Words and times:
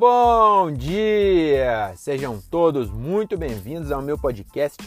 Bom 0.00 0.72
dia! 0.72 1.92
Sejam 1.94 2.40
todos 2.50 2.90
muito 2.90 3.36
bem-vindos 3.36 3.92
ao 3.92 4.00
meu 4.00 4.16
podcast. 4.16 4.78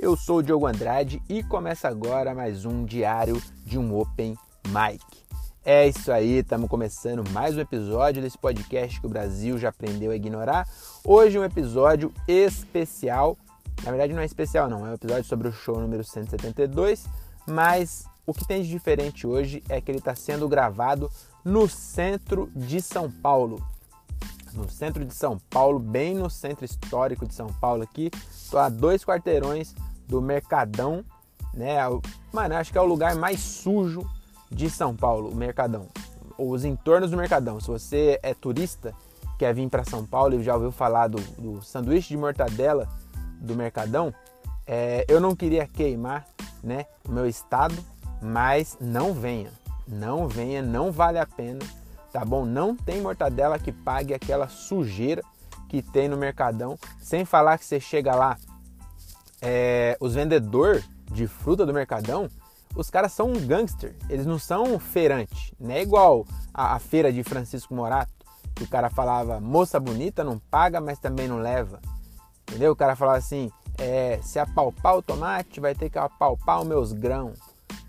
Eu 0.00 0.16
sou 0.16 0.38
o 0.38 0.42
Diogo 0.42 0.66
Andrade 0.66 1.20
e 1.28 1.42
começa 1.42 1.86
agora 1.86 2.34
mais 2.34 2.64
um 2.64 2.82
diário 2.82 3.38
de 3.66 3.78
um 3.78 3.94
Open 3.94 4.34
Mic. 4.68 5.04
É 5.62 5.86
isso 5.86 6.10
aí, 6.10 6.38
estamos 6.38 6.70
começando 6.70 7.28
mais 7.30 7.58
um 7.58 7.60
episódio 7.60 8.22
desse 8.22 8.38
podcast 8.38 8.98
que 8.98 9.06
o 9.06 9.10
Brasil 9.10 9.58
já 9.58 9.68
aprendeu 9.68 10.12
a 10.12 10.16
ignorar. 10.16 10.66
Hoje 11.04 11.38
um 11.38 11.44
episódio 11.44 12.10
especial. 12.26 13.36
Na 13.82 13.90
verdade 13.90 14.14
não 14.14 14.22
é 14.22 14.24
especial 14.24 14.70
não, 14.70 14.86
é 14.86 14.92
um 14.92 14.94
episódio 14.94 15.24
sobre 15.24 15.46
o 15.46 15.52
show 15.52 15.78
número 15.78 16.02
172, 16.02 17.04
mas 17.46 18.06
o 18.26 18.32
que 18.32 18.48
tem 18.48 18.62
de 18.62 18.70
diferente 18.70 19.26
hoje 19.26 19.62
é 19.68 19.78
que 19.78 19.90
ele 19.90 19.98
está 19.98 20.14
sendo 20.14 20.48
gravado 20.48 21.10
no 21.44 21.68
centro 21.68 22.50
de 22.56 22.80
São 22.80 23.10
Paulo. 23.10 23.62
No 24.54 24.68
centro 24.68 25.04
de 25.04 25.12
São 25.12 25.38
Paulo, 25.50 25.78
bem 25.78 26.14
no 26.14 26.30
centro 26.30 26.64
histórico 26.64 27.26
de 27.26 27.34
São 27.34 27.48
Paulo 27.48 27.82
aqui. 27.82 28.10
Estou 28.30 28.60
a 28.60 28.68
dois 28.68 29.04
quarteirões 29.04 29.74
do 30.06 30.22
Mercadão, 30.22 31.04
né? 31.52 31.76
Mano, 32.32 32.54
acho 32.54 32.70
que 32.70 32.78
é 32.78 32.80
o 32.80 32.86
lugar 32.86 33.16
mais 33.16 33.40
sujo 33.40 34.08
de 34.50 34.70
São 34.70 34.94
Paulo, 34.94 35.30
o 35.30 35.34
Mercadão. 35.34 35.88
Os 36.38 36.64
entornos 36.64 37.10
do 37.10 37.16
Mercadão. 37.16 37.60
Se 37.60 37.68
você 37.68 38.18
é 38.22 38.32
turista, 38.32 38.94
quer 39.38 39.52
vir 39.54 39.68
para 39.68 39.84
São 39.84 40.06
Paulo 40.06 40.34
e 40.34 40.42
já 40.42 40.54
ouviu 40.54 40.70
falar 40.70 41.08
do, 41.08 41.20
do 41.38 41.62
sanduíche 41.62 42.08
de 42.08 42.16
mortadela 42.16 42.88
do 43.40 43.54
Mercadão, 43.54 44.14
é, 44.66 45.04
eu 45.08 45.20
não 45.20 45.34
queria 45.34 45.66
queimar 45.66 46.26
né, 46.62 46.86
o 47.06 47.12
meu 47.12 47.26
estado, 47.26 47.74
mas 48.22 48.76
não 48.80 49.12
venha, 49.12 49.50
não 49.86 50.26
venha, 50.26 50.62
não 50.62 50.90
vale 50.90 51.18
a 51.18 51.26
pena, 51.26 51.60
tá 52.14 52.24
bom? 52.24 52.44
Não 52.44 52.76
tem 52.76 53.00
mortadela 53.00 53.58
que 53.58 53.72
pague 53.72 54.14
aquela 54.14 54.46
sujeira 54.46 55.20
que 55.68 55.82
tem 55.82 56.06
no 56.06 56.16
Mercadão, 56.16 56.78
sem 57.00 57.24
falar 57.24 57.58
que 57.58 57.64
você 57.64 57.80
chega 57.80 58.14
lá, 58.14 58.38
é, 59.42 59.96
os 59.98 60.14
vendedores 60.14 60.88
de 61.10 61.26
fruta 61.26 61.66
do 61.66 61.74
Mercadão, 61.74 62.28
os 62.76 62.88
caras 62.88 63.10
são 63.12 63.32
um 63.32 63.46
gangster, 63.46 63.96
eles 64.08 64.26
não 64.26 64.38
são 64.38 64.78
feirante, 64.78 65.52
não 65.58 65.72
é 65.72 65.82
igual 65.82 66.24
a, 66.52 66.76
a 66.76 66.78
feira 66.78 67.12
de 67.12 67.24
Francisco 67.24 67.74
Morato, 67.74 68.12
que 68.54 68.62
o 68.62 68.68
cara 68.68 68.88
falava, 68.88 69.40
moça 69.40 69.80
bonita 69.80 70.22
não 70.22 70.38
paga, 70.38 70.80
mas 70.80 71.00
também 71.00 71.26
não 71.26 71.38
leva, 71.38 71.80
entendeu? 72.48 72.70
O 72.70 72.76
cara 72.76 72.94
falava 72.94 73.18
assim, 73.18 73.50
é, 73.76 74.20
se 74.22 74.38
apalpar 74.38 74.96
o 74.96 75.02
tomate, 75.02 75.58
vai 75.58 75.74
ter 75.74 75.90
que 75.90 75.98
apalpar 75.98 76.60
os 76.60 76.66
meus 76.68 76.92
grãos. 76.92 77.40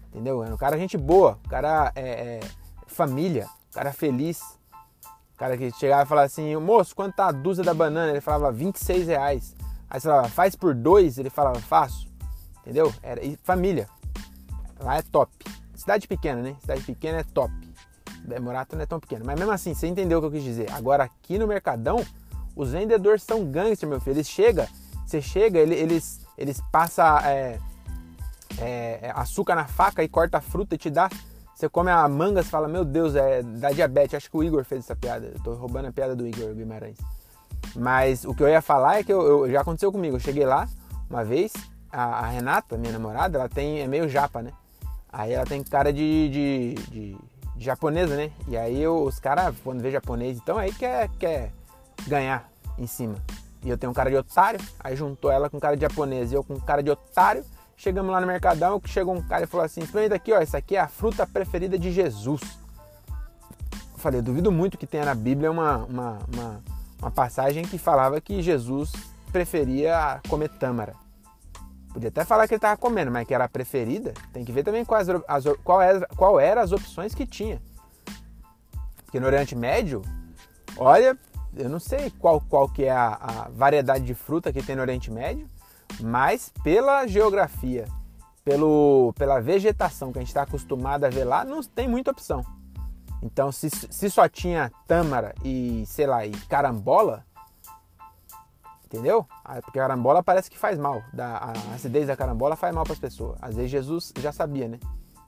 Entendeu? 0.10 0.44
É 0.44 0.52
um 0.52 0.58
cara 0.58 0.80
gente 0.80 0.98
boa, 0.98 1.38
o 1.46 1.50
cara 1.50 1.92
é, 1.94 2.40
é 2.40 2.40
família, 2.88 3.48
o 3.65 3.65
cara 3.76 3.92
feliz. 3.92 4.42
Cara 5.38 5.58
que 5.58 5.70
chegava 5.72 6.04
e 6.04 6.06
falava 6.06 6.26
assim, 6.26 6.56
moço, 6.56 6.96
quanto 6.96 7.16
tá 7.16 7.28
a 7.28 7.32
dúzia 7.32 7.62
da 7.62 7.74
banana? 7.74 8.10
Ele 8.10 8.22
falava 8.22 8.54
26 8.54 9.08
reais. 9.08 9.54
Aí 9.90 10.00
você 10.00 10.08
falava, 10.08 10.30
faz 10.30 10.56
por 10.56 10.74
dois? 10.74 11.18
Ele 11.18 11.30
falava, 11.30 11.60
faço. 11.60 12.08
Entendeu? 12.62 12.92
Era, 13.04 13.24
e 13.24 13.38
família. 13.44 13.90
Lá 14.80 14.98
é 14.98 15.02
top. 15.02 15.32
Cidade 15.76 16.08
pequena, 16.08 16.42
né? 16.42 16.56
Cidade 16.62 16.82
pequena 16.84 17.20
é 17.20 17.24
top. 17.24 17.54
Morato 18.42 18.76
não 18.76 18.84
é 18.84 18.86
tão 18.86 19.00
pequeno. 19.00 19.26
Mas 19.26 19.38
mesmo 19.38 19.52
assim, 19.52 19.74
você 19.74 19.88
entendeu 19.88 20.20
o 20.20 20.22
que 20.22 20.28
eu 20.28 20.32
quis 20.32 20.44
dizer. 20.44 20.72
Agora 20.72 21.04
aqui 21.04 21.38
no 21.38 21.46
Mercadão, 21.46 22.04
os 22.56 22.72
vendedores 22.72 23.22
são 23.22 23.46
gangster, 23.46 23.88
meu 23.88 24.00
filho. 24.00 24.16
Eles 24.16 24.30
chegam, 24.30 24.66
você 25.06 25.22
chega, 25.22 25.60
eles, 25.60 26.22
eles 26.38 26.62
passam 26.72 27.06
é, 27.20 27.60
é, 28.58 29.00
é, 29.02 29.12
açúcar 29.14 29.56
na 29.56 29.66
faca 29.66 30.02
e 30.02 30.08
corta 30.08 30.38
a 30.38 30.42
fruta 30.42 30.76
e 30.76 30.78
te 30.78 30.90
dá. 30.90 31.10
Você 31.56 31.70
come 31.70 31.90
a 31.90 32.06
manga 32.10 32.42
e 32.42 32.44
fala, 32.44 32.68
meu 32.68 32.84
Deus, 32.84 33.16
é 33.16 33.42
da 33.42 33.72
diabetes. 33.72 34.14
Acho 34.14 34.30
que 34.30 34.36
o 34.36 34.44
Igor 34.44 34.66
fez 34.66 34.84
essa 34.84 34.96
piada. 34.96 35.32
Eu 35.34 35.42
tô 35.42 35.54
roubando 35.54 35.88
a 35.88 35.92
piada 35.92 36.14
do 36.14 36.28
Igor 36.28 36.54
Guimarães. 36.54 36.98
Mas 37.74 38.26
o 38.26 38.36
que 38.36 38.44
eu 38.44 38.50
ia 38.50 38.62
falar 38.62 39.00
é 39.00 39.04
que 39.04 39.14
eu, 39.14 39.46
eu, 39.46 39.52
já 39.52 39.62
aconteceu 39.62 39.90
comigo. 39.90 40.18
Eu 40.18 40.20
cheguei 40.20 40.46
lá 40.46 40.68
uma 41.10 41.24
vez, 41.24 41.54
a, 41.90 42.20
a, 42.20 42.28
Renata, 42.28 42.78
minha 42.78 42.92
namorada, 42.92 43.38
ela 43.38 43.48
tem. 43.48 43.80
é 43.80 43.88
meio 43.88 44.10
japa, 44.10 44.42
né? 44.42 44.52
Aí 45.12 45.32
ela 45.32 45.46
tem 45.46 45.64
cara 45.64 45.94
de, 45.94 46.30
de, 46.30 46.74
de, 46.92 47.18
de 47.56 47.66
japonesa, 47.66 48.18
né? 48.18 48.32
E 48.50 48.58
aí 48.58 48.82
eu, 48.82 49.04
os 49.04 49.18
caras, 49.18 49.56
quando 49.64 49.82
vê 49.82 49.92
japonês, 49.92 50.38
então 50.38 50.58
aí 50.58 50.74
quer, 50.74 51.10
quer 51.18 51.54
ganhar 52.06 52.50
em 52.78 52.86
cima. 52.86 53.16
E 53.64 53.70
eu 53.70 53.78
tenho 53.78 53.92
um 53.92 53.96
cara 53.96 54.10
de 54.10 54.18
otário, 54.18 54.60
aí 54.78 54.96
juntou 54.96 55.32
ela 55.32 55.50
com 55.50 55.58
cara 55.58 55.76
de 55.76 55.82
japonês 55.84 56.34
e 56.34 56.36
eu 56.36 56.44
com 56.44 56.60
cara 56.60 56.84
de 56.84 56.92
otário. 56.92 57.46
Chegamos 57.78 58.12
lá 58.12 58.22
no 58.22 58.28
Mercadão, 58.28 58.80
que 58.80 58.90
chegou 58.90 59.16
um 59.16 59.22
cara 59.22 59.44
e 59.44 59.48
falou 59.48 59.66
assim: 59.66 59.82
experimenta 59.82 60.16
aqui, 60.16 60.32
ó, 60.32 60.40
essa 60.40 60.58
aqui 60.58 60.76
é 60.76 60.80
a 60.80 60.88
fruta 60.88 61.28
preferida 61.28 61.78
de 61.78 61.92
Jesus. 61.92 62.42
Eu 63.94 64.00
falei, 64.00 64.22
duvido 64.22 64.52
muito 64.52 64.78
que 64.78 64.88
tenha 64.88 65.06
na 65.06 65.16
Bíblia 65.16 65.52
uma, 65.52 65.78
uma, 65.78 66.20
uma, 66.34 66.64
uma 67.00 67.12
passagem 67.12 67.64
que 67.64 67.78
falava 67.78 68.22
que 68.22 68.42
Jesus 68.42 68.92
preferia 69.32 70.22
comer 70.30 70.50
tâmara. 70.50 70.94
Podia 71.92 72.10
até 72.10 72.26
falar 72.26 72.48
que 72.48 72.54
ele 72.54 72.58
estava 72.58 72.78
comendo, 72.78 73.10
mas 73.10 73.26
que 73.26 73.34
era 73.34 73.46
a 73.46 73.50
preferida. 73.50 74.14
Tem 74.34 74.44
que 74.44 74.52
ver 74.52 74.64
também 74.64 74.84
quais, 74.84 75.08
as, 75.10 75.46
qual, 75.64 75.82
era, 75.82 76.06
qual 76.16 76.40
era 76.40 76.62
as 76.62 76.72
opções 76.72 77.16
que 77.16 77.26
tinha. 77.26 77.62
Porque 79.06 79.20
no 79.20 79.26
Oriente 79.26 79.56
Médio, 79.56 80.02
olha, 80.78 81.18
eu 81.56 81.70
não 81.70 81.80
sei 81.80 82.10
qual, 82.20 82.42
qual 82.42 82.68
que 82.68 82.84
é 82.84 82.92
a, 82.92 83.14
a 83.14 83.50
variedade 83.50 84.04
de 84.04 84.14
fruta 84.14 84.52
que 84.52 84.62
tem 84.62 84.76
no 84.76 84.82
Oriente 84.82 85.10
Médio, 85.10 85.50
mas 86.02 86.52
pela 86.64 87.08
geografia, 87.08 87.88
pelo, 88.44 89.14
pela 89.18 89.40
vegetação 89.40 90.12
que 90.12 90.20
a 90.20 90.22
gente 90.22 90.30
está 90.30 90.44
acostumado 90.44 91.06
a 91.06 91.10
ver 91.10 91.24
lá, 91.24 91.44
não 91.44 91.62
tem 91.64 91.88
muita 91.88 92.12
opção. 92.12 92.46
Então, 93.22 93.52
se, 93.52 93.70
se 93.70 94.10
só 94.10 94.30
tinha 94.30 94.72
tâmara 94.88 95.34
e, 95.44 95.84
sei 95.88 96.06
lá, 96.06 96.26
e 96.26 96.32
carambola, 96.48 97.26
entendeu? 98.86 99.26
Ah, 99.44 99.62
porque 99.62 99.80
a 99.80 99.84
carambola 99.84 100.22
parece 100.22 100.50
que 100.50 100.58
faz 100.58 100.78
mal. 100.78 101.02
A 101.18 101.54
acidez 101.74 102.08
da 102.08 102.16
carambola 102.16 102.56
faz 102.56 102.74
mal 102.74 102.84
para 102.84 102.94
as 102.94 103.00
pessoas. 103.00 103.38
Às 103.42 103.56
vezes 103.56 103.72
Jesus 103.72 104.14
já 104.20 104.32
sabia, 104.32 104.68
né? 104.68 104.80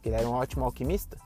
Que 0.01 0.09
ele 0.09 0.15
era 0.15 0.27
um 0.27 0.33
ótimo 0.33 0.63
alquimista. 0.63 1.17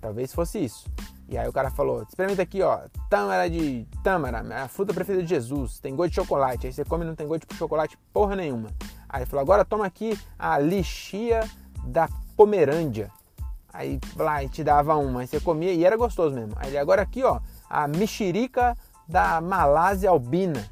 Talvez 0.00 0.32
fosse 0.32 0.64
isso. 0.64 0.88
E 1.28 1.36
aí 1.36 1.48
o 1.48 1.52
cara 1.52 1.70
falou: 1.70 2.02
experimenta 2.02 2.42
aqui, 2.42 2.62
ó, 2.62 2.80
tâmara 3.10 3.50
de 3.50 3.86
tâmara, 4.02 4.44
a 4.62 4.68
fruta 4.68 4.94
preferida 4.94 5.24
de 5.24 5.28
Jesus, 5.28 5.80
tem 5.80 5.94
gosto 5.94 6.10
de 6.10 6.16
chocolate. 6.16 6.66
Aí 6.66 6.72
você 6.72 6.84
come 6.84 7.04
e 7.04 7.08
não 7.08 7.14
tem 7.14 7.26
gosto 7.26 7.46
de 7.48 7.56
chocolate 7.56 7.98
porra 8.12 8.36
nenhuma. 8.36 8.68
Aí 9.08 9.20
ele 9.20 9.26
falou: 9.26 9.42
agora 9.42 9.64
toma 9.64 9.86
aqui 9.86 10.18
a 10.38 10.58
lixia 10.58 11.40
da 11.84 12.08
Pomerândia. 12.36 13.10
Aí 13.72 13.98
lá, 14.16 14.46
te 14.48 14.62
dava 14.62 14.96
uma, 14.96 15.20
aí 15.20 15.26
você 15.26 15.40
comia 15.40 15.72
e 15.72 15.84
era 15.84 15.96
gostoso 15.96 16.34
mesmo. 16.34 16.54
Aí 16.56 16.78
agora 16.78 17.02
aqui, 17.02 17.22
ó, 17.22 17.40
a 17.68 17.88
mexerica 17.88 18.76
da 19.06 19.40
Malásia 19.40 20.08
albina. 20.08 20.64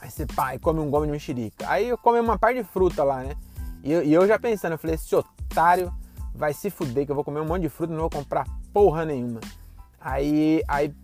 Aí 0.00 0.10
você 0.10 0.26
pá, 0.26 0.58
come 0.58 0.80
um 0.80 0.90
gomo 0.90 1.06
de 1.06 1.12
mexerica. 1.12 1.64
Aí 1.68 1.88
eu 1.88 1.96
come 1.96 2.18
uma 2.18 2.38
par 2.38 2.54
de 2.54 2.64
fruta 2.64 3.04
lá, 3.04 3.22
né? 3.22 3.36
E 3.82 3.92
eu, 3.92 4.02
e 4.02 4.12
eu 4.12 4.26
já 4.26 4.38
pensando, 4.38 4.72
eu 4.72 4.78
falei, 4.78 4.96
esse 4.96 5.14
otário 5.14 5.92
vai 6.34 6.52
se 6.52 6.70
fuder 6.70 7.06
que 7.06 7.12
eu 7.12 7.14
vou 7.14 7.24
comer 7.24 7.40
um 7.40 7.46
monte 7.46 7.62
de 7.62 7.68
fruta 7.68 7.92
e 7.92 7.96
não 7.96 8.02
vou 8.02 8.10
comprar 8.10 8.46
porra 8.72 9.04
nenhuma. 9.04 9.40
Aí, 10.00 10.62
aí 10.66 10.94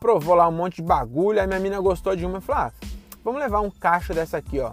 provou 0.00 0.34
lá 0.34 0.48
um 0.48 0.52
monte 0.52 0.76
de 0.76 0.82
bagulho, 0.82 1.40
aí 1.40 1.46
minha 1.46 1.60
mina 1.60 1.80
gostou 1.80 2.14
de 2.16 2.26
uma 2.26 2.38
e 2.38 2.40
falou: 2.40 2.62
ah, 2.62 2.72
vamos 3.24 3.40
levar 3.40 3.60
um 3.60 3.70
cacho 3.70 4.14
dessa 4.14 4.38
aqui, 4.38 4.60
ó. 4.60 4.72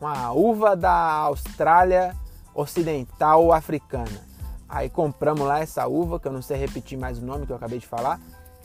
Uma 0.00 0.32
uva 0.32 0.74
da 0.74 0.92
Austrália 0.92 2.16
Ocidental 2.54 3.52
Africana. 3.52 4.28
Aí 4.68 4.88
compramos 4.88 5.46
lá 5.46 5.60
essa 5.60 5.86
uva, 5.86 6.18
que 6.18 6.28
eu 6.28 6.32
não 6.32 6.40
sei 6.40 6.56
repetir 6.56 6.96
mais 6.96 7.18
o 7.18 7.24
nome 7.24 7.44
que 7.44 7.52
eu 7.52 7.56
acabei 7.56 7.78
de 7.78 7.86
falar. 7.86 8.20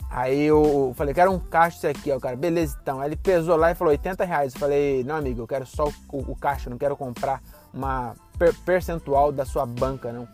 Aí 0.08 0.44
eu 0.44 0.94
falei, 0.96 1.12
quero 1.12 1.32
um 1.32 1.38
cacho 1.38 1.76
desse 1.76 1.88
aqui, 1.88 2.12
ó, 2.12 2.20
cara. 2.20 2.36
Beleza, 2.36 2.78
então. 2.80 3.00
Aí 3.00 3.08
ele 3.08 3.16
pesou 3.16 3.56
lá 3.56 3.72
e 3.72 3.74
falou 3.74 3.90
80 3.90 4.24
reais. 4.24 4.54
Eu 4.54 4.60
falei, 4.60 5.04
não, 5.04 5.16
amigo, 5.16 5.42
eu 5.42 5.46
quero 5.46 5.66
só 5.66 5.88
o, 5.88 6.18
o 6.32 6.36
cacho, 6.36 6.70
não 6.70 6.78
quero 6.78 6.96
comprar 6.96 7.42
uma 7.74 8.14
per 8.38 8.54
percentual 8.64 9.32
da 9.32 9.44
sua 9.44 9.66
banca, 9.66 10.12
não. 10.12 10.28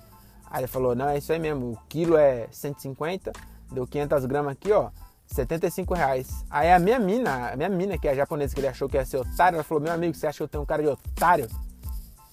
Aí 0.53 0.61
ele 0.61 0.67
falou, 0.67 0.95
não, 0.95 1.09
é 1.09 1.17
isso 1.17 1.33
aí 1.33 1.39
mesmo, 1.39 1.73
o 1.73 1.79
quilo 1.89 2.15
é 2.15 2.47
150, 2.51 3.33
deu 3.73 3.87
500 3.87 4.27
gramas 4.27 4.53
aqui, 4.53 4.71
ó, 4.71 4.91
75 5.27 5.95
reais. 5.95 6.45
Aí 6.51 6.71
a 6.71 6.79
minha 6.79 6.99
mina, 6.99 7.53
a 7.53 7.57
minha 7.57 7.71
mina, 7.71 7.97
que 7.97 8.07
é 8.07 8.11
a 8.11 8.15
japonesa, 8.15 8.55
que 8.55 8.61
ele 8.61 8.69
achou 8.69 8.87
que 8.87 8.99
ia 8.99 9.05
ser 9.07 9.17
otário, 9.17 9.57
ela 9.57 9.65
falou, 9.65 9.83
meu 9.83 9.91
amigo, 9.91 10.15
você 10.15 10.27
acha 10.27 10.37
que 10.37 10.43
eu 10.43 10.49
tenho 10.49 10.63
um 10.63 10.67
cara 10.67 10.83
de 10.83 10.91
otário? 10.91 11.49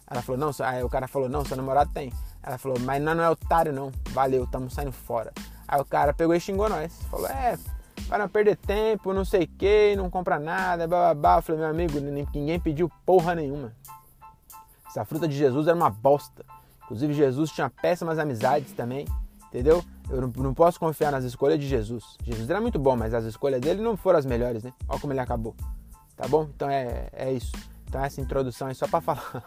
Ela 0.06 0.22
falou, 0.22 0.38
não, 0.38 0.52
aí 0.66 0.84
o 0.84 0.90
cara 0.90 1.08
falou, 1.08 1.30
não, 1.30 1.46
seu 1.46 1.56
namorado 1.56 1.92
tem. 1.94 2.12
Ela 2.44 2.58
falou, 2.58 2.78
mas 2.82 3.02
não, 3.02 3.16
não 3.16 3.24
é 3.24 3.30
otário 3.30 3.72
não, 3.72 3.90
valeu, 4.10 4.44
estamos 4.44 4.74
saindo 4.74 4.92
fora. 4.92 5.32
Aí 5.66 5.80
o 5.80 5.86
cara 5.86 6.14
pegou 6.14 6.36
e 6.36 6.42
xingou 6.42 6.68
nós, 6.68 6.92
falou, 7.10 7.28
é, 7.28 7.58
para 8.10 8.18
não 8.18 8.28
perder 8.28 8.58
tempo, 8.58 9.14
não 9.14 9.24
sei 9.24 9.46
o 9.46 9.48
que, 9.48 9.96
não 9.96 10.10
compra 10.10 10.38
nada, 10.38 10.86
babá. 10.86 11.38
Eu 11.38 11.42
falei, 11.42 11.62
meu 11.62 11.70
amigo, 11.70 11.98
ninguém 12.02 12.60
pediu 12.60 12.92
porra 13.06 13.34
nenhuma. 13.34 13.72
Essa 14.90 15.06
fruta 15.06 15.26
de 15.26 15.38
Jesus 15.38 15.68
era 15.68 15.78
uma 15.78 15.90
bosta. 15.90 16.44
Inclusive, 16.90 17.14
Jesus 17.14 17.52
tinha 17.52 17.70
péssimas 17.70 18.18
amizades 18.18 18.72
também, 18.74 19.06
entendeu? 19.48 19.84
Eu 20.10 20.22
não, 20.22 20.54
posso 20.54 20.80
confiar 20.80 21.12
nas 21.12 21.24
escolhas 21.24 21.60
de 21.60 21.68
Jesus. 21.68 22.18
Jesus 22.24 22.50
era 22.50 22.60
muito 22.60 22.80
bom, 22.80 22.96
mas 22.96 23.14
as 23.14 23.26
escolhas 23.26 23.62
dele 23.62 23.82
não 23.82 23.96
foram 23.96 24.18
as 24.18 24.26
melhores, 24.26 24.64
né? 24.64 24.74
Olha 24.88 25.00
como 25.00 25.14
ele 25.14 25.20
acabou. 25.20 25.56
Tá 26.18 26.28
bom? 26.28 26.50
Então 26.56 26.68
é, 26.68 27.08
é 27.14 27.32
isso. 27.32 27.52
Então 27.88 28.04
essa 28.04 28.20
introdução 28.20 28.68
é 28.68 28.74
só 28.74 28.88
para 28.88 29.02
falar. 29.02 29.44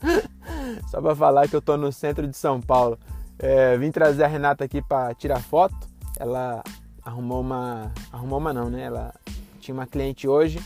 só 0.88 1.02
para 1.02 1.14
falar 1.14 1.46
que 1.46 1.54
eu 1.54 1.60
tô 1.60 1.76
no 1.76 1.92
centro 1.92 2.26
de 2.26 2.36
São 2.36 2.60
Paulo. 2.60 2.98
É, 3.38 3.76
vim 3.76 3.90
trazer 3.90 4.24
a 4.24 4.28
Renata 4.28 4.64
aqui 4.64 4.80
para 4.80 5.14
tirar 5.14 5.42
foto. 5.42 5.76
Ela 6.18 6.64
arrumou 7.04 7.42
uma. 7.42 7.92
Arrumou 8.10 8.38
uma 8.38 8.52
não, 8.52 8.70
né? 8.70 8.84
Ela 8.84 9.14
tinha 9.60 9.74
uma 9.74 9.86
cliente 9.86 10.26
hoje 10.26 10.58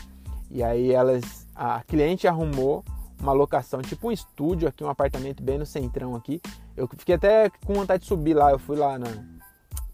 e 0.53 0.61
aí 0.61 0.91
elas, 0.91 1.47
a 1.55 1.81
cliente 1.81 2.27
arrumou 2.27 2.85
uma 3.23 3.31
locação, 3.31 3.81
tipo 3.81 4.09
um 4.09 4.11
estúdio 4.11 4.67
aqui, 4.67 4.83
um 4.83 4.89
apartamento 4.89 5.41
bem 5.41 5.57
no 5.57 5.65
centrão 5.65 6.15
aqui. 6.15 6.41
Eu 6.75 6.87
fiquei 6.87 7.15
até 7.15 7.49
com 7.65 7.73
vontade 7.73 8.03
de 8.03 8.09
subir 8.09 8.33
lá, 8.33 8.51
eu 8.51 8.59
fui 8.59 8.75
lá 8.75 8.99
na. 8.99 9.07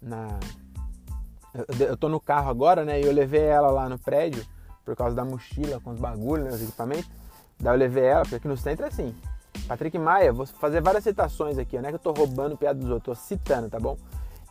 na 0.02 0.40
eu, 1.54 1.88
eu 1.88 1.98
tô 1.98 2.10
no 2.10 2.20
carro 2.20 2.50
agora, 2.50 2.84
né? 2.84 3.00
E 3.00 3.06
eu 3.06 3.14
levei 3.14 3.44
ela 3.44 3.70
lá 3.70 3.88
no 3.88 4.00
prédio 4.00 4.44
por 4.84 4.96
causa 4.96 5.16
da 5.16 5.24
mochila 5.24 5.80
com 5.80 5.92
os 5.92 6.00
bagulhos, 6.00 6.46
né, 6.46 6.52
os 6.52 6.62
equipamentos. 6.62 7.10
Daí 7.60 7.74
eu 7.74 7.78
levei 7.78 8.06
ela, 8.06 8.22
porque 8.22 8.36
aqui 8.36 8.48
no 8.48 8.58
centro 8.58 8.86
é 8.86 8.88
assim. 8.88 9.16
Patrick 9.68 9.98
Maia, 10.00 10.34
vou 10.34 10.48
fazer 10.48 10.82
várias 10.82 11.04
citações 11.04 11.60
aqui, 11.60 11.78
não 11.78 11.86
é 11.86 11.90
que 11.90 11.96
eu 11.96 12.00
tô 12.00 12.12
roubando 12.12 12.58
piada 12.58 12.80
dos 12.80 12.90
outros, 12.90 13.20
tô 13.20 13.24
citando, 13.24 13.70
tá 13.70 13.80
bom? 13.80 13.98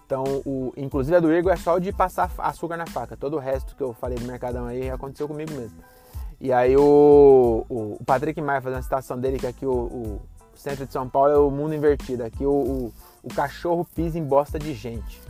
Então, 0.06 0.22
o, 0.46 0.72
inclusive 0.76 1.16
a 1.16 1.20
do 1.20 1.32
Igor 1.32 1.52
é 1.52 1.56
só 1.56 1.78
de 1.78 1.92
passar 1.92 2.30
açúcar 2.38 2.76
na 2.76 2.86
faca. 2.86 3.16
Todo 3.16 3.36
o 3.36 3.38
resto 3.40 3.74
que 3.74 3.82
eu 3.82 3.92
falei 3.92 4.16
do 4.16 4.24
Mercadão 4.26 4.66
aí 4.66 4.88
aconteceu 4.88 5.26
comigo 5.26 5.52
mesmo. 5.52 5.76
E 6.40 6.52
aí 6.52 6.76
o, 6.76 7.64
o, 7.68 8.04
Patrick 8.04 8.40
Maia 8.40 8.60
fazendo 8.60 8.78
a 8.78 8.82
citação 8.82 9.18
dele, 9.18 9.38
que 9.38 9.46
aqui 9.46 9.66
o, 9.66 9.72
o, 9.72 10.22
centro 10.54 10.86
de 10.86 10.92
São 10.92 11.08
Paulo 11.08 11.32
é 11.32 11.38
o 11.38 11.50
mundo 11.50 11.74
invertido. 11.74 12.24
Aqui 12.24 12.44
o, 12.44 12.50
o, 12.50 12.94
o 13.22 13.34
cachorro 13.34 13.84
pisa 13.94 14.18
em 14.18 14.24
bosta 14.24 14.58
de 14.58 14.72
gente. 14.74 15.20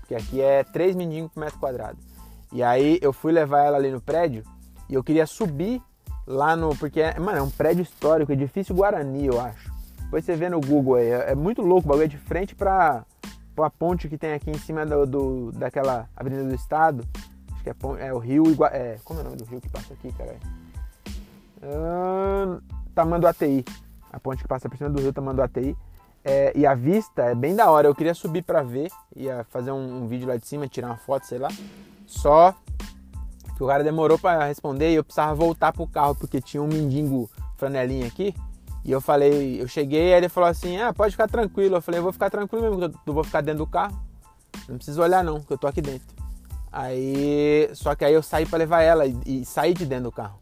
Porque 0.00 0.14
aqui 0.14 0.40
é 0.40 0.64
3 0.64 0.96
mendigos 0.96 1.30
por 1.32 1.40
metro 1.40 1.58
quadrado. 1.58 1.98
E 2.52 2.62
aí 2.62 2.98
eu 3.02 3.12
fui 3.12 3.32
levar 3.32 3.64
ela 3.64 3.76
ali 3.76 3.90
no 3.90 4.00
prédio 4.00 4.44
e 4.88 4.94
eu 4.94 5.02
queria 5.02 5.26
subir 5.26 5.82
lá 6.26 6.56
no. 6.56 6.74
Porque, 6.76 7.00
é, 7.00 7.18
mano, 7.18 7.38
é 7.38 7.42
um 7.42 7.50
prédio 7.50 7.82
histórico, 7.82 8.32
edifício 8.32 8.74
Guarani, 8.74 9.26
eu 9.26 9.40
acho. 9.40 9.72
Depois 10.02 10.24
você 10.24 10.36
vê 10.36 10.48
no 10.48 10.60
Google 10.60 10.96
aí, 10.96 11.08
é, 11.08 11.32
é 11.32 11.34
muito 11.34 11.62
louco, 11.62 11.86
o 11.86 11.88
bagulho 11.88 12.04
é 12.04 12.08
de 12.08 12.18
frente 12.18 12.54
pra, 12.54 13.04
pra 13.54 13.68
ponte 13.68 14.08
que 14.08 14.16
tem 14.16 14.32
aqui 14.32 14.50
em 14.50 14.58
cima 14.58 14.86
do, 14.86 15.04
do 15.04 15.52
daquela 15.52 16.08
Avenida 16.16 16.44
do 16.44 16.54
Estado. 16.54 17.04
Que 17.66 17.70
é, 17.70 18.06
é 18.06 18.14
o 18.14 18.18
Rio 18.18 18.48
Igua, 18.48 18.68
é 18.68 18.96
Como 19.02 19.18
é 19.18 19.22
o 19.22 19.24
nome 19.24 19.38
do 19.38 19.44
rio 19.44 19.60
que 19.60 19.68
passa 19.68 19.92
aqui, 19.92 20.12
cara? 20.12 20.36
Uh, 21.60 22.62
Tamanduateí. 22.94 23.64
A 24.12 24.20
ponte 24.20 24.42
que 24.42 24.48
passa 24.48 24.68
por 24.68 24.78
cima 24.78 24.88
do 24.88 25.00
rio 25.00 25.12
Tamanduateí. 25.12 25.76
É, 26.24 26.52
e 26.56 26.64
a 26.64 26.74
vista 26.76 27.22
é 27.22 27.34
bem 27.34 27.56
da 27.56 27.68
hora. 27.68 27.88
Eu 27.88 27.94
queria 27.94 28.14
subir 28.14 28.42
pra 28.42 28.62
ver, 28.62 28.88
ia 29.16 29.44
fazer 29.50 29.72
um, 29.72 30.02
um 30.02 30.06
vídeo 30.06 30.28
lá 30.28 30.36
de 30.36 30.46
cima, 30.46 30.68
tirar 30.68 30.88
uma 30.88 30.96
foto, 30.96 31.26
sei 31.26 31.38
lá. 31.38 31.48
Só 32.06 32.54
que 33.56 33.64
o 33.64 33.66
cara 33.66 33.82
demorou 33.82 34.16
para 34.16 34.44
responder 34.44 34.92
e 34.92 34.94
eu 34.94 35.02
precisava 35.02 35.34
voltar 35.34 35.72
pro 35.72 35.88
carro 35.88 36.14
porque 36.14 36.40
tinha 36.40 36.62
um 36.62 36.68
mendigo 36.68 37.28
franelinha 37.56 38.06
aqui. 38.06 38.32
E 38.84 38.92
eu 38.92 39.00
falei, 39.00 39.60
eu 39.60 39.66
cheguei, 39.66 40.12
aí 40.12 40.18
ele 40.18 40.28
falou 40.28 40.48
assim: 40.48 40.78
"Ah, 40.78 40.92
pode 40.92 41.12
ficar 41.12 41.26
tranquilo". 41.26 41.76
Eu 41.76 41.82
falei: 41.82 41.98
"Eu 41.98 42.04
vou 42.04 42.12
ficar 42.12 42.30
tranquilo 42.30 42.76
mesmo, 42.76 42.94
eu 43.04 43.12
vou 43.12 43.24
ficar 43.24 43.40
dentro 43.40 43.64
do 43.64 43.66
carro. 43.66 44.00
Não 44.68 44.76
precisa 44.76 45.02
olhar 45.02 45.24
não, 45.24 45.40
que 45.40 45.52
eu 45.52 45.58
tô 45.58 45.66
aqui 45.66 45.82
dentro". 45.82 46.15
Aí, 46.78 47.70
só 47.72 47.94
que 47.94 48.04
aí 48.04 48.12
eu 48.12 48.22
saí 48.22 48.44
para 48.44 48.58
levar 48.58 48.82
ela 48.82 49.06
e, 49.06 49.16
e 49.24 49.44
saí 49.46 49.72
de 49.72 49.86
dentro 49.86 50.04
do 50.04 50.12
carro. 50.12 50.38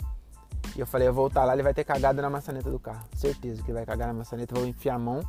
E 0.74 0.80
eu 0.80 0.86
falei, 0.86 1.06
eu 1.06 1.14
vou 1.14 1.24
voltar 1.26 1.44
lá, 1.44 1.52
ele 1.52 1.62
vai 1.62 1.72
ter 1.72 1.84
cagado 1.84 2.20
na 2.20 2.28
maçaneta 2.28 2.68
do 2.68 2.78
carro. 2.80 3.04
Certeza 3.14 3.62
que 3.62 3.68
ele 3.68 3.78
vai 3.78 3.86
cagar 3.86 4.08
na 4.08 4.14
maçaneta, 4.14 4.52
vou 4.52 4.66
enfiar 4.66 4.96
a 4.96 4.98
mão 4.98 5.20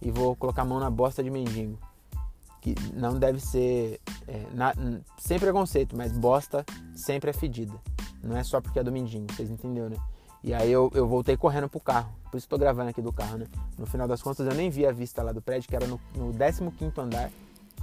e 0.00 0.10
vou 0.10 0.34
colocar 0.34 0.62
a 0.62 0.64
mão 0.64 0.80
na 0.80 0.88
bosta 0.88 1.22
de 1.22 1.28
mendigo 1.28 1.78
que 2.62 2.74
não 2.94 3.18
deve 3.18 3.40
ser 3.40 4.00
é, 4.26 4.42
na, 4.54 4.72
sem 5.18 5.38
preconceito, 5.38 5.94
mas 5.94 6.12
bosta 6.12 6.64
sempre 6.94 7.28
é 7.28 7.32
fedida. 7.34 7.74
Não 8.22 8.34
é 8.34 8.42
só 8.42 8.58
porque 8.58 8.78
é 8.78 8.82
do 8.82 8.90
mindinho, 8.90 9.26
vocês 9.30 9.50
entenderam, 9.50 9.90
né? 9.90 9.98
E 10.42 10.54
aí 10.54 10.72
eu, 10.72 10.90
eu 10.94 11.06
voltei 11.06 11.36
correndo 11.36 11.68
pro 11.68 11.78
carro. 11.78 12.10
Por 12.30 12.38
isso 12.38 12.48
tô 12.48 12.56
gravando 12.56 12.88
aqui 12.88 13.02
do 13.02 13.12
carro, 13.12 13.36
né? 13.36 13.46
No 13.76 13.84
final 13.84 14.08
das 14.08 14.22
contas 14.22 14.46
eu 14.46 14.54
nem 14.54 14.70
vi 14.70 14.86
a 14.86 14.92
vista 14.92 15.22
lá 15.22 15.30
do 15.30 15.42
prédio, 15.42 15.68
que 15.68 15.76
era 15.76 15.86
no, 15.86 16.00
no 16.16 16.32
15 16.32 17.00
andar. 17.02 17.30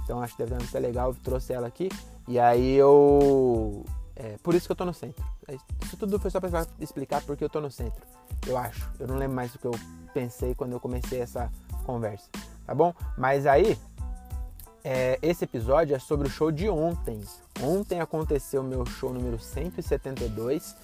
Então 0.02 0.20
acho 0.20 0.36
que 0.36 0.44
deve 0.44 0.60
vista 0.60 0.80
legal, 0.80 1.10
eu 1.10 1.16
trouxe 1.22 1.52
ela 1.52 1.68
aqui. 1.68 1.88
E 2.28 2.38
aí 2.38 2.74
eu. 2.74 3.84
É, 4.14 4.36
por 4.42 4.54
isso 4.54 4.66
que 4.66 4.72
eu 4.72 4.76
tô 4.76 4.84
no 4.84 4.94
centro. 4.94 5.24
É, 5.48 5.56
isso 5.82 5.96
tudo 5.96 6.18
foi 6.18 6.30
só 6.30 6.40
pra 6.40 6.66
explicar 6.78 7.22
porque 7.22 7.42
eu 7.42 7.50
tô 7.50 7.60
no 7.60 7.70
centro. 7.70 8.06
Eu 8.46 8.56
acho. 8.56 8.90
Eu 8.98 9.06
não 9.06 9.16
lembro 9.16 9.36
mais 9.36 9.52
do 9.52 9.58
que 9.58 9.66
eu 9.66 9.74
pensei 10.12 10.54
quando 10.54 10.72
eu 10.72 10.80
comecei 10.80 11.20
essa 11.20 11.50
conversa. 11.84 12.28
Tá 12.66 12.74
bom? 12.74 12.94
Mas 13.18 13.46
aí, 13.46 13.78
é, 14.84 15.18
esse 15.22 15.44
episódio 15.44 15.94
é 15.94 15.98
sobre 15.98 16.28
o 16.28 16.30
show 16.30 16.50
de 16.50 16.68
ontem. 16.68 17.20
Ontem 17.62 18.00
aconteceu 18.00 18.62
o 18.62 18.64
meu 18.64 18.84
show 18.84 19.12
número 19.12 19.38
172 19.38 20.76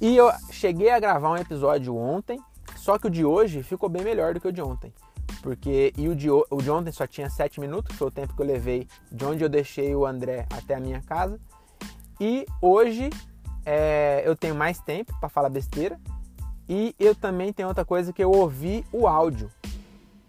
e 0.00 0.16
eu 0.16 0.32
cheguei 0.50 0.90
a 0.90 0.98
gravar 0.98 1.30
um 1.30 1.36
episódio 1.36 1.96
ontem, 1.96 2.40
só 2.76 2.98
que 2.98 3.06
o 3.06 3.10
de 3.10 3.24
hoje 3.24 3.62
ficou 3.62 3.88
bem 3.88 4.02
melhor 4.02 4.34
do 4.34 4.40
que 4.40 4.48
o 4.48 4.52
de 4.52 4.60
ontem. 4.60 4.92
Porque 5.42 5.92
e 5.98 6.08
o 6.08 6.14
de, 6.14 6.30
o 6.30 6.62
de 6.62 6.70
ontem 6.70 6.92
só 6.92 7.06
tinha 7.06 7.28
7 7.28 7.60
minutos, 7.60 7.96
foi 7.96 8.08
o 8.08 8.10
tempo 8.10 8.34
que 8.34 8.40
eu 8.40 8.46
levei 8.46 8.86
de 9.10 9.24
onde 9.24 9.44
eu 9.44 9.48
deixei 9.48 9.94
o 9.94 10.06
André 10.06 10.46
até 10.50 10.76
a 10.76 10.80
minha 10.80 11.02
casa. 11.02 11.38
E 12.20 12.46
hoje 12.60 13.10
é, 13.66 14.22
eu 14.24 14.36
tenho 14.36 14.54
mais 14.54 14.78
tempo 14.78 15.12
para 15.18 15.28
falar 15.28 15.48
besteira. 15.48 16.00
E 16.68 16.94
eu 16.98 17.14
também 17.14 17.52
tenho 17.52 17.68
outra 17.68 17.84
coisa 17.84 18.12
que 18.12 18.22
eu 18.22 18.30
ouvi 18.30 18.86
o 18.92 19.08
áudio. 19.08 19.50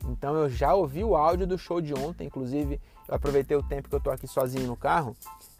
Então 0.09 0.35
eu 0.35 0.49
já 0.49 0.73
ouvi 0.73 1.03
o 1.03 1.15
áudio 1.15 1.47
do 1.47 1.57
show 1.57 1.79
de 1.79 1.93
ontem, 1.93 2.25
inclusive 2.25 2.81
eu 3.07 3.15
aproveitei 3.15 3.55
o 3.55 3.63
tempo 3.63 3.87
que 3.87 3.95
eu 3.95 3.99
tô 3.99 4.09
aqui 4.09 4.27
sozinho 4.27 4.67
no 4.67 4.75
carro. 4.75 5.15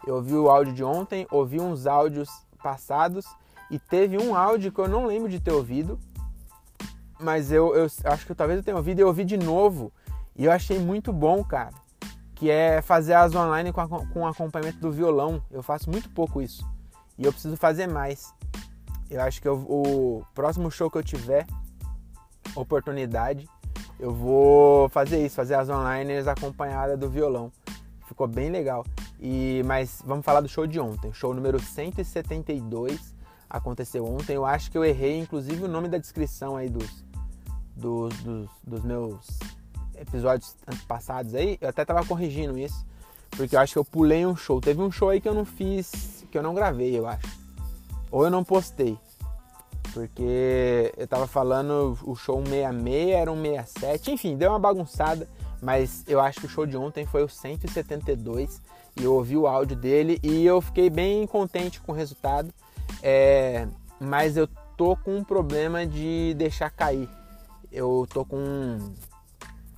Eu 0.06 0.16
ouvi 0.16 0.34
o 0.34 0.50
áudio 0.50 0.74
de 0.74 0.84
ontem, 0.84 1.26
ouvi 1.30 1.60
uns 1.60 1.86
áudios 1.86 2.28
passados 2.62 3.24
e 3.70 3.78
teve 3.78 4.18
um 4.18 4.34
áudio 4.34 4.72
que 4.72 4.78
eu 4.80 4.88
não 4.88 5.06
lembro 5.06 5.28
de 5.28 5.40
ter 5.40 5.52
ouvido, 5.52 5.98
mas 7.24 7.50
eu, 7.50 7.74
eu 7.74 7.86
acho 8.04 8.26
que 8.26 8.34
talvez 8.34 8.58
eu 8.58 8.64
tenha 8.64 8.76
ouvido 8.76 8.98
e 8.98 9.02
eu 9.02 9.08
ouvi 9.08 9.24
de 9.24 9.36
novo 9.36 9.90
e 10.36 10.44
eu 10.44 10.52
achei 10.52 10.78
muito 10.78 11.12
bom, 11.12 11.42
cara. 11.42 11.72
Que 12.34 12.50
é 12.50 12.82
fazer 12.82 13.14
as 13.14 13.34
online 13.34 13.72
com, 13.72 13.80
a, 13.80 13.88
com 13.88 14.26
acompanhamento 14.26 14.78
do 14.78 14.92
violão. 14.92 15.42
Eu 15.50 15.62
faço 15.62 15.90
muito 15.90 16.10
pouco 16.10 16.42
isso 16.42 16.68
e 17.18 17.24
eu 17.24 17.32
preciso 17.32 17.56
fazer 17.56 17.86
mais. 17.86 18.32
Eu 19.10 19.20
acho 19.22 19.40
que 19.40 19.48
eu, 19.48 19.56
o 19.56 20.24
próximo 20.34 20.70
show 20.70 20.90
que 20.90 20.98
eu 20.98 21.02
tiver 21.02 21.46
oportunidade, 22.54 23.48
eu 23.98 24.12
vou 24.12 24.88
fazer 24.88 25.24
isso, 25.24 25.36
fazer 25.36 25.54
as 25.54 25.68
online 25.68 26.18
acompanhadas 26.28 26.98
do 26.98 27.08
violão. 27.08 27.50
Ficou 28.06 28.26
bem 28.26 28.50
legal. 28.50 28.84
E 29.20 29.62
mas 29.64 30.02
vamos 30.04 30.24
falar 30.24 30.40
do 30.40 30.48
show 30.48 30.66
de 30.66 30.80
ontem. 30.80 31.12
Show 31.12 31.32
número 31.32 31.60
172 31.60 33.14
aconteceu 33.48 34.04
ontem. 34.04 34.34
Eu 34.34 34.44
acho 34.44 34.70
que 34.70 34.76
eu 34.76 34.84
errei, 34.84 35.18
inclusive, 35.18 35.62
o 35.64 35.68
nome 35.68 35.88
da 35.88 35.98
descrição 35.98 36.56
aí 36.56 36.68
dos, 36.68 37.03
dos, 37.76 38.14
dos, 38.18 38.48
dos 38.62 38.82
meus 38.82 39.26
episódios 39.96 40.56
passados 40.86 41.34
aí. 41.34 41.58
Eu 41.60 41.68
até 41.68 41.84
tava 41.84 42.04
corrigindo 42.04 42.58
isso. 42.58 42.84
Porque 43.30 43.56
eu 43.56 43.60
acho 43.60 43.72
que 43.72 43.78
eu 43.78 43.84
pulei 43.84 44.24
um 44.24 44.36
show. 44.36 44.60
Teve 44.60 44.80
um 44.80 44.90
show 44.90 45.10
aí 45.10 45.20
que 45.20 45.28
eu 45.28 45.34
não 45.34 45.44
fiz, 45.44 46.24
que 46.30 46.38
eu 46.38 46.42
não 46.42 46.54
gravei, 46.54 46.96
eu 46.96 47.06
acho. 47.06 47.26
Ou 48.10 48.24
eu 48.24 48.30
não 48.30 48.44
postei. 48.44 48.96
Porque 49.92 50.92
eu 50.96 51.06
tava 51.06 51.26
falando 51.26 51.96
o 52.02 52.16
show 52.16 52.42
166 52.44 53.10
era 53.10 53.30
um 53.30 53.40
67, 53.40 54.10
enfim, 54.10 54.36
deu 54.36 54.50
uma 54.50 54.58
bagunçada, 54.58 55.28
mas 55.62 56.04
eu 56.08 56.20
acho 56.20 56.40
que 56.40 56.46
o 56.46 56.48
show 56.48 56.66
de 56.66 56.76
ontem 56.76 57.06
foi 57.06 57.22
o 57.22 57.28
172 57.28 58.60
e 58.96 59.04
eu 59.04 59.14
ouvi 59.14 59.36
o 59.36 59.46
áudio 59.46 59.76
dele 59.76 60.18
e 60.20 60.44
eu 60.44 60.60
fiquei 60.60 60.90
bem 60.90 61.26
contente 61.28 61.80
com 61.80 61.92
o 61.92 61.94
resultado. 61.94 62.52
É, 63.02 63.68
mas 64.00 64.36
eu 64.36 64.48
tô 64.76 64.96
com 64.96 65.16
um 65.16 65.24
problema 65.24 65.86
de 65.86 66.34
deixar 66.34 66.70
cair. 66.70 67.08
Eu 67.74 68.06
tô 68.08 68.24
com 68.24 68.36
um, 68.36 68.94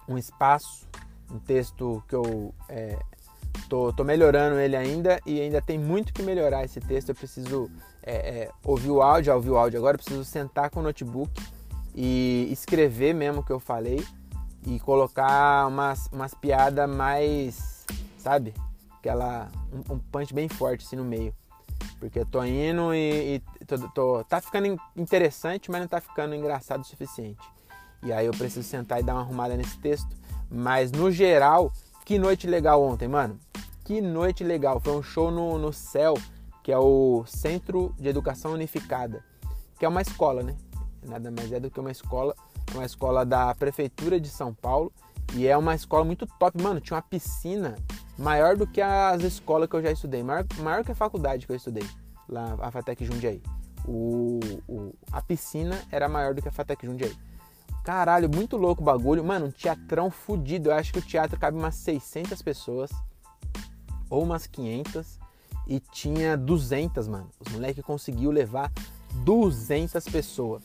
um 0.06 0.18
espaço, 0.18 0.86
um 1.30 1.38
texto 1.38 2.04
que 2.06 2.14
eu 2.14 2.54
é, 2.68 2.98
tô, 3.70 3.90
tô 3.92 4.04
melhorando 4.04 4.58
ele 4.58 4.76
ainda 4.76 5.18
e 5.24 5.40
ainda 5.40 5.62
tem 5.62 5.78
muito 5.78 6.12
que 6.12 6.22
melhorar 6.22 6.62
esse 6.62 6.78
texto. 6.78 7.08
Eu 7.08 7.14
preciso 7.14 7.70
é, 8.02 8.14
é, 8.14 8.50
ouvir 8.62 8.90
o 8.90 9.00
áudio, 9.00 9.24
já 9.24 9.34
ouvi 9.34 9.48
o 9.48 9.56
áudio 9.56 9.78
agora, 9.78 9.94
eu 9.94 9.98
preciso 9.98 10.24
sentar 10.24 10.68
com 10.68 10.80
o 10.80 10.82
notebook 10.82 11.32
e 11.94 12.48
escrever 12.52 13.14
mesmo 13.14 13.40
o 13.40 13.42
que 13.42 13.52
eu 13.52 13.58
falei 13.58 14.04
e 14.66 14.78
colocar 14.80 15.66
umas, 15.66 16.06
umas 16.12 16.34
piadas 16.34 16.88
mais, 16.88 17.86
sabe? 18.18 18.52
Aquela, 18.98 19.48
um, 19.72 19.94
um, 19.94 19.98
punch 19.98 20.34
bem 20.34 20.48
forte 20.48 20.84
assim 20.84 20.96
no 20.96 21.04
meio. 21.04 21.34
Porque 21.98 22.18
eu 22.18 22.26
tô 22.26 22.44
indo 22.44 22.92
e, 22.94 23.36
e 23.36 23.64
tô, 23.64 23.78
tô, 23.90 24.24
tá 24.24 24.40
ficando 24.40 24.78
interessante, 24.94 25.70
mas 25.70 25.80
não 25.80 25.88
tá 25.88 26.00
ficando 26.00 26.34
engraçado 26.34 26.82
o 26.82 26.84
suficiente. 26.84 27.55
E 28.02 28.12
aí 28.12 28.26
eu 28.26 28.32
preciso 28.32 28.66
sentar 28.66 29.00
e 29.00 29.02
dar 29.02 29.14
uma 29.14 29.22
arrumada 29.22 29.56
nesse 29.56 29.78
texto. 29.78 30.16
Mas 30.50 30.92
no 30.92 31.10
geral, 31.10 31.72
que 32.04 32.18
noite 32.18 32.46
legal 32.46 32.82
ontem, 32.82 33.08
mano. 33.08 33.38
Que 33.84 34.00
noite 34.00 34.44
legal. 34.44 34.80
Foi 34.80 34.96
um 34.96 35.02
show 35.02 35.30
no, 35.30 35.58
no 35.58 35.72
céu 35.72 36.14
que 36.66 36.72
é 36.72 36.78
o 36.78 37.22
Centro 37.28 37.94
de 37.96 38.08
Educação 38.08 38.52
Unificada, 38.52 39.22
que 39.78 39.84
é 39.84 39.88
uma 39.88 40.02
escola, 40.02 40.42
né? 40.42 40.56
Nada 41.00 41.30
mais 41.30 41.52
é 41.52 41.60
do 41.60 41.70
que 41.70 41.78
uma 41.78 41.92
escola, 41.92 42.34
uma 42.74 42.84
escola 42.84 43.24
da 43.24 43.54
Prefeitura 43.54 44.18
de 44.18 44.28
São 44.28 44.52
Paulo 44.52 44.92
e 45.34 45.46
é 45.46 45.56
uma 45.56 45.76
escola 45.76 46.04
muito 46.04 46.26
top. 46.26 46.60
Mano, 46.60 46.80
tinha 46.80 46.96
uma 46.96 47.02
piscina 47.02 47.76
maior 48.18 48.56
do 48.56 48.66
que 48.66 48.80
as 48.80 49.22
escolas 49.22 49.68
que 49.68 49.76
eu 49.76 49.82
já 49.82 49.92
estudei, 49.92 50.24
maior, 50.24 50.44
maior 50.58 50.84
que 50.84 50.90
a 50.90 50.94
faculdade 50.96 51.46
que 51.46 51.52
eu 51.52 51.56
estudei, 51.56 51.86
lá, 52.28 52.56
a 52.60 52.68
FATEC 52.72 53.04
Jundiaí. 53.04 53.40
O, 53.86 54.40
o, 54.66 54.92
a 55.12 55.22
piscina 55.22 55.80
era 55.92 56.08
maior 56.08 56.34
do 56.34 56.42
que 56.42 56.48
a 56.48 56.52
FATEC 56.52 56.84
Jundiaí. 56.84 57.16
Caralho, 57.86 58.28
muito 58.28 58.56
louco 58.56 58.82
o 58.82 58.84
bagulho. 58.84 59.24
Mano, 59.24 59.46
um 59.46 59.50
teatrão 59.52 60.10
fudido. 60.10 60.70
Eu 60.70 60.74
acho 60.74 60.92
que 60.92 60.98
o 60.98 61.02
teatro 61.02 61.38
cabe 61.38 61.56
umas 61.56 61.76
600 61.76 62.42
pessoas 62.42 62.90
ou 64.10 64.24
umas 64.24 64.44
500. 64.44 65.20
e 65.68 65.78
tinha 65.78 66.36
200, 66.36 67.06
mano. 67.06 67.28
Os 67.40 67.52
moleques 67.52 67.84
conseguiu 67.84 68.32
levar 68.32 68.72
200 69.24 70.04
pessoas. 70.08 70.62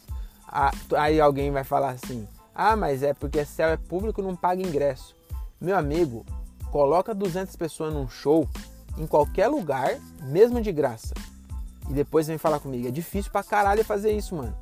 Aí 0.98 1.22
alguém 1.22 1.51
vai 1.51 1.63
falar 1.63 1.92
assim: 1.92 2.28
"Ah, 2.56 2.75
mas 2.75 3.04
é 3.04 3.13
porque 3.13 3.46
céu 3.46 3.70
é 3.70 3.78
público, 3.78 4.22
não 4.24 4.36
paga 4.36 4.62
ingresso". 4.62 5.16
Meu 5.60 5.78
amigo, 5.78 6.25
coloca 6.72 7.13
200 7.13 7.56
pessoas 7.56 7.94
num 7.94 8.10
show 8.10 8.50
em 8.98 9.06
qualquer 9.06 9.48
lugar, 9.48 10.00
mesmo 10.24 10.60
de 10.60 10.72
graça. 10.72 11.13
E 11.88 11.94
depois 11.94 12.28
vem 12.28 12.40
falar 12.40 12.60
comigo. 12.60 12.88
É 12.88 12.92
difícil 12.92 13.32
pra 13.32 13.44
caralho 13.44 13.86
fazer 13.86 14.12
isso, 14.12 14.36
mano. 14.36 14.56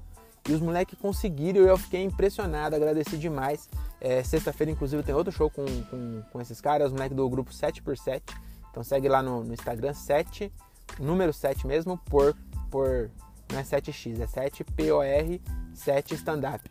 E 0.50 0.54
os 0.54 0.62
moleques 0.62 0.98
conseguiram 0.98 1.62
eu 1.62 1.78
fiquei 1.78 2.04
impressionado, 2.04 2.76
agradeci 2.76 3.18
demais. 3.18 3.70
É, 4.02 4.24
Sexta-feira, 4.24 4.72
inclusive, 4.72 5.04
tem 5.04 5.14
outro 5.14 5.32
show 5.32 5.48
com, 5.48 5.64
com, 5.84 6.24
com 6.32 6.42
esses 6.42 6.60
caras, 6.60 6.88
os 6.88 6.94
moleques 6.94 7.16
do 7.16 7.30
grupo 7.30 7.52
7x7. 7.52 8.24
Então 8.72 8.84
segue 8.84 9.08
lá 9.08 9.22
no, 9.22 9.44
no, 9.44 9.54
Instagram 9.54 9.94
7, 9.94 10.52
número 11.00 11.32
7 11.32 11.68
mesmo, 11.68 12.00
por, 12.00 12.36
por. 12.72 13.12
Não 13.52 13.60
é 13.60 13.64
7x, 13.64 14.20
é 14.20 14.26
7POR 14.26 15.40
7 15.76 16.16
Stand-up. 16.16 16.68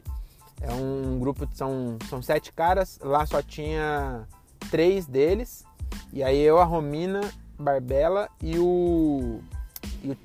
É 0.60 0.72
um 0.72 1.20
grupo, 1.20 1.48
são, 1.54 1.98
são 2.08 2.20
sete 2.20 2.52
caras, 2.52 2.98
lá 3.00 3.24
só 3.24 3.40
tinha 3.40 4.26
três 4.72 5.06
deles. 5.06 5.64
E 6.12 6.20
aí 6.20 6.40
eu, 6.40 6.58
a 6.58 6.64
Romina, 6.64 7.20
Barbela 7.56 8.28
e 8.42 8.58
o, 8.58 9.40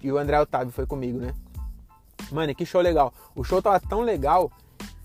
e 0.02 0.12
o 0.12 0.18
André 0.18 0.40
Otávio 0.40 0.74
foi 0.74 0.88
comigo, 0.88 1.20
né? 1.20 1.36
Mano, 2.32 2.54
que 2.56 2.66
show 2.66 2.82
legal. 2.82 3.14
O 3.36 3.44
show 3.44 3.62
tava 3.62 3.80
tão 3.80 4.02
legal 4.02 4.52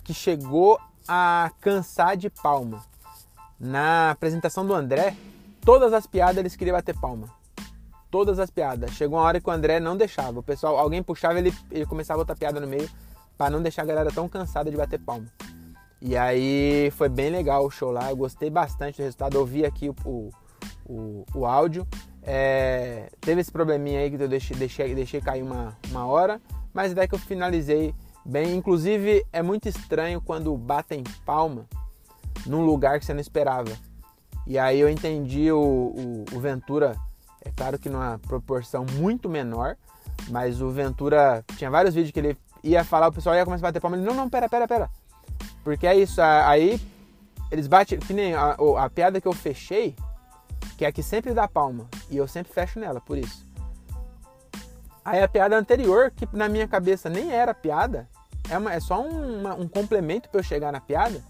que 0.05 0.15
chegou 0.15 0.81
a 1.07 1.51
cansar 1.61 2.17
de 2.17 2.31
palma. 2.31 2.83
Na 3.59 4.11
apresentação 4.11 4.67
do 4.67 4.75
André, 4.75 5.17
todas 5.65 5.93
as 5.93 6.07
piadas 6.07 6.39
eles 6.39 6.57
queriam 6.57 6.77
bater 6.77 6.99
palma. 6.99 7.29
Todas 8.11 8.39
as 8.39 8.51
piadas. 8.51 8.93
Chegou 8.93 9.19
uma 9.19 9.25
hora 9.25 9.41
que 9.41 9.49
o 9.49 9.53
André 9.53 9.81
não 9.81 9.97
deixava. 9.97 10.39
O 10.39 10.43
pessoal, 10.43 10.79
alguém 10.79 11.03
puxava, 11.03 11.39
ele, 11.39 11.53
ele 11.71 11.85
começava 11.85 12.21
a 12.21 12.25
botar 12.25 12.37
piada 12.37 12.61
no 12.61 12.67
meio 12.67 12.89
para 13.37 13.51
não 13.51 13.63
deixar 13.63 13.83
a 13.83 13.87
galera 13.87 14.11
tão 14.11 14.29
cansada 14.29 14.71
de 14.71 14.77
bater 14.77 14.99
palma. 14.99 15.27
E 16.01 16.17
aí 16.17 16.91
foi 16.93 17.09
bem 17.09 17.29
legal 17.29 17.67
o 17.67 17.71
show 17.71 17.91
lá, 17.91 18.11
eu 18.11 18.17
gostei 18.17 18.49
bastante 18.49 18.99
do 18.99 19.03
resultado. 19.03 19.37
Ouvi 19.37 19.65
aqui 19.65 19.89
o, 19.89 19.95
o, 20.05 20.31
o, 20.87 21.25
o 21.35 21.47
áudio. 21.47 21.87
É, 22.23 23.11
teve 23.21 23.41
esse 23.41 23.51
probleminha 23.51 24.01
aí 24.01 24.11
que 24.11 24.23
eu 24.23 24.29
deixei, 24.29 24.57
deixei, 24.57 24.95
deixei 24.95 25.21
cair 25.21 25.43
uma, 25.43 25.77
uma 25.91 26.07
hora, 26.07 26.41
mas 26.73 26.93
até 26.93 27.07
que 27.07 27.15
eu 27.15 27.19
finalizei 27.19 27.95
bem. 28.25 28.55
Inclusive, 28.55 29.25
é 29.33 29.43
muito 29.43 29.69
estranho 29.69 30.21
quando 30.21 30.57
batem 30.57 31.03
palma 31.25 31.67
num 32.47 32.65
lugar 32.65 32.99
que 32.99 33.07
você 33.07 33.15
não 33.15 33.21
esperava. 33.21 33.73
E 34.47 34.59
aí 34.59 34.81
eu 34.81 34.89
entendi 34.89 35.51
o, 35.53 35.59
o, 35.61 36.25
o 36.33 36.41
Ventura, 36.41 36.97
é 37.45 37.51
claro 37.51 37.79
que 37.79 37.89
numa 37.89 38.19
proporção 38.19 38.87
muito 38.95 39.29
menor, 39.29 39.77
mas 40.31 40.61
o 40.61 40.71
Ventura 40.71 41.45
tinha 41.57 41.71
vários 41.71 41.95
vídeos 41.95 42.13
que 42.13 42.19
ele 42.19 42.39
ia 42.63 42.85
falar, 42.85 43.09
o 43.09 43.13
pessoal 43.13 43.35
ia 43.35 43.45
começar 43.45 43.67
a 43.67 43.69
bater 43.69 43.81
palma. 43.81 43.97
Ele, 43.97 44.07
não, 44.07 44.15
não, 44.15 44.29
pera, 44.29 44.49
pera, 44.49 44.67
pera. 44.67 44.91
Porque 45.63 45.87
é 45.87 45.97
isso, 45.97 46.21
aí 46.21 46.81
eles 47.51 47.67
batem, 47.67 47.99
que 47.99 48.13
nem 48.13 48.35
a, 48.35 48.57
a 48.79 48.91
piada 48.91 49.21
que 49.21 49.29
eu 49.29 49.33
fechei, 49.33 49.95
que 50.77 50.85
é 50.85 50.93
que 50.93 51.03
sempre 51.03 51.33
dá 51.33 51.49
palma, 51.49 51.87
e 52.11 52.17
eu 52.17 52.29
sempre 52.29 52.53
fecho 52.53 52.79
nela, 52.79 53.01
por 53.01 53.17
isso. 53.17 53.48
Aí 55.09 55.23
a 55.23 55.29
piada 55.29 55.57
anterior, 55.57 56.11
que 56.11 56.29
na 56.35 56.49
minha 56.49 56.69
cabeça 56.69 57.09
nem 57.09 57.33
era 57.33 57.55
piada, 57.55 58.07
é, 58.51 58.59
uma, 58.59 58.75
é 58.75 58.79
só 58.79 59.01
um, 59.01 59.41
uma, 59.41 59.55
um 59.55 59.67
complemento 59.67 60.29
para 60.29 60.41
eu 60.41 60.45
chegar 60.45 60.71
na 60.71 60.81
piada, 60.81 61.23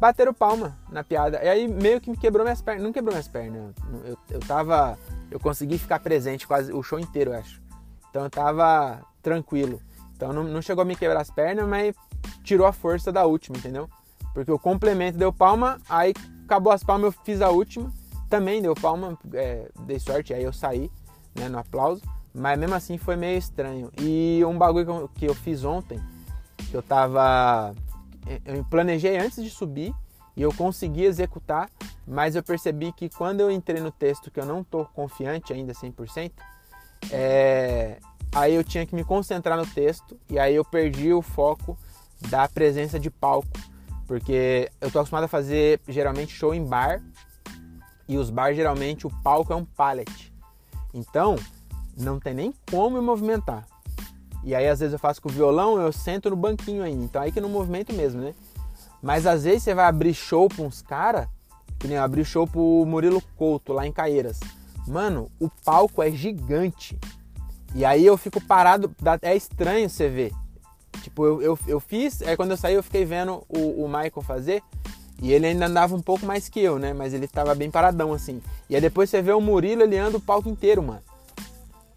bateram 0.00 0.34
palma 0.34 0.76
na 0.90 1.04
piada. 1.04 1.40
E 1.40 1.48
aí 1.48 1.68
meio 1.68 2.00
que 2.00 2.10
me 2.10 2.16
quebrou 2.16 2.44
minhas 2.44 2.60
pernas. 2.60 2.82
Não 2.82 2.92
quebrou 2.92 3.14
minhas 3.14 3.28
pernas. 3.28 3.72
Eu, 4.04 4.18
eu 4.28 4.40
tava. 4.40 4.98
Eu 5.30 5.38
consegui 5.38 5.78
ficar 5.78 6.00
presente 6.00 6.48
quase 6.48 6.72
o 6.72 6.82
show 6.82 6.98
inteiro, 6.98 7.32
eu 7.32 7.38
acho. 7.38 7.62
Então 8.10 8.24
eu 8.24 8.30
tava 8.30 9.00
tranquilo. 9.22 9.80
Então 10.16 10.32
não, 10.32 10.42
não 10.42 10.60
chegou 10.60 10.82
a 10.82 10.84
me 10.84 10.96
quebrar 10.96 11.20
as 11.20 11.30
pernas, 11.30 11.68
mas 11.68 11.94
tirou 12.42 12.66
a 12.66 12.72
força 12.72 13.12
da 13.12 13.24
última, 13.24 13.56
entendeu? 13.56 13.88
Porque 14.34 14.50
o 14.50 14.58
complemento 14.58 15.16
deu 15.16 15.32
palma, 15.32 15.80
aí 15.88 16.12
acabou 16.44 16.72
as 16.72 16.82
palmas, 16.82 17.14
eu 17.14 17.20
fiz 17.24 17.40
a 17.40 17.50
última. 17.50 17.92
Também 18.28 18.60
deu 18.60 18.74
palma, 18.74 19.16
é, 19.34 19.68
dei 19.86 20.00
sorte, 20.00 20.34
aí 20.34 20.42
eu 20.42 20.52
saí 20.52 20.90
né, 21.36 21.48
no 21.48 21.58
aplauso. 21.58 22.02
Mas 22.34 22.58
mesmo 22.58 22.74
assim 22.74 22.96
foi 22.96 23.16
meio 23.16 23.38
estranho. 23.38 23.90
E 24.00 24.42
um 24.44 24.56
bagulho 24.56 24.86
que 24.86 24.90
eu, 24.90 25.08
que 25.16 25.26
eu 25.26 25.34
fiz 25.34 25.64
ontem, 25.64 26.00
que 26.70 26.76
eu 26.76 26.82
tava. 26.82 27.74
Eu 28.44 28.64
planejei 28.64 29.18
antes 29.18 29.42
de 29.42 29.50
subir 29.50 29.94
e 30.36 30.42
eu 30.42 30.52
consegui 30.54 31.04
executar, 31.04 31.68
mas 32.06 32.34
eu 32.34 32.42
percebi 32.42 32.92
que 32.92 33.08
quando 33.08 33.40
eu 33.40 33.50
entrei 33.50 33.80
no 33.80 33.90
texto 33.90 34.30
que 34.30 34.40
eu 34.40 34.46
não 34.46 34.64
tô 34.64 34.84
confiante 34.86 35.52
ainda 35.52 35.72
100%, 35.72 36.32
é, 37.10 37.98
aí 38.34 38.54
eu 38.54 38.64
tinha 38.64 38.86
que 38.86 38.94
me 38.94 39.04
concentrar 39.04 39.58
no 39.58 39.66
texto 39.66 40.18
e 40.30 40.38
aí 40.38 40.54
eu 40.54 40.64
perdi 40.64 41.12
o 41.12 41.20
foco 41.20 41.76
da 42.28 42.48
presença 42.48 42.98
de 42.98 43.10
palco, 43.10 43.48
porque 44.06 44.70
eu 44.80 44.90
tô 44.90 45.00
acostumado 45.00 45.24
a 45.24 45.28
fazer 45.28 45.80
geralmente 45.88 46.32
show 46.32 46.54
em 46.54 46.64
bar 46.64 47.02
e 48.08 48.16
os 48.16 48.30
bars 48.30 48.56
geralmente 48.56 49.06
o 49.06 49.10
palco 49.22 49.52
é 49.52 49.56
um 49.56 49.64
pallet. 49.64 50.32
Então, 50.94 51.36
não 52.02 52.18
tem 52.18 52.34
nem 52.34 52.54
como 52.70 52.98
me 52.98 53.04
movimentar. 53.04 53.66
E 54.44 54.54
aí 54.54 54.68
às 54.68 54.80
vezes 54.80 54.92
eu 54.92 54.98
faço 54.98 55.22
com 55.22 55.28
o 55.28 55.32
violão, 55.32 55.80
eu 55.80 55.92
sento 55.92 56.30
no 56.30 56.36
banquinho 56.36 56.82
ainda. 56.82 57.04
Então 57.04 57.22
aí 57.22 57.30
que 57.30 57.40
no 57.40 57.48
movimento 57.48 57.92
mesmo, 57.92 58.20
né? 58.20 58.34
Mas 59.00 59.26
às 59.26 59.44
vezes 59.44 59.62
você 59.62 59.74
vai 59.74 59.86
abrir 59.86 60.14
show 60.14 60.48
pra 60.48 60.64
uns 60.64 60.82
caras, 60.82 61.26
que 61.78 61.88
nem 61.88 61.96
eu 61.96 62.02
abri 62.02 62.24
show 62.24 62.46
pro 62.46 62.84
Murilo 62.86 63.22
Couto 63.36 63.72
lá 63.72 63.86
em 63.86 63.92
Caeiras. 63.92 64.38
Mano, 64.86 65.30
o 65.40 65.48
palco 65.64 66.02
é 66.02 66.10
gigante. 66.10 66.98
E 67.74 67.84
aí 67.84 68.04
eu 68.04 68.16
fico 68.16 68.40
parado, 68.40 68.94
é 69.22 69.34
estranho 69.34 69.88
você 69.88 70.08
ver. 70.08 70.32
Tipo, 71.02 71.24
eu, 71.24 71.42
eu, 71.42 71.58
eu 71.66 71.80
fiz, 71.80 72.22
aí 72.22 72.36
quando 72.36 72.50
eu 72.50 72.56
saí 72.56 72.74
eu 72.74 72.82
fiquei 72.82 73.04
vendo 73.04 73.42
o, 73.48 73.84
o 73.84 73.88
Michael 73.88 74.22
fazer. 74.22 74.62
E 75.20 75.32
ele 75.32 75.46
ainda 75.46 75.66
andava 75.66 75.94
um 75.94 76.02
pouco 76.02 76.26
mais 76.26 76.48
que 76.48 76.60
eu, 76.60 76.78
né? 76.78 76.92
Mas 76.92 77.14
ele 77.14 77.28
tava 77.28 77.54
bem 77.54 77.70
paradão 77.70 78.12
assim. 78.12 78.42
E 78.68 78.74
aí 78.74 78.80
depois 78.80 79.08
você 79.08 79.22
vê 79.22 79.32
o 79.32 79.40
Murilo, 79.40 79.82
ele 79.82 79.96
anda 79.96 80.16
o 80.16 80.20
palco 80.20 80.48
inteiro, 80.48 80.82
mano. 80.82 81.02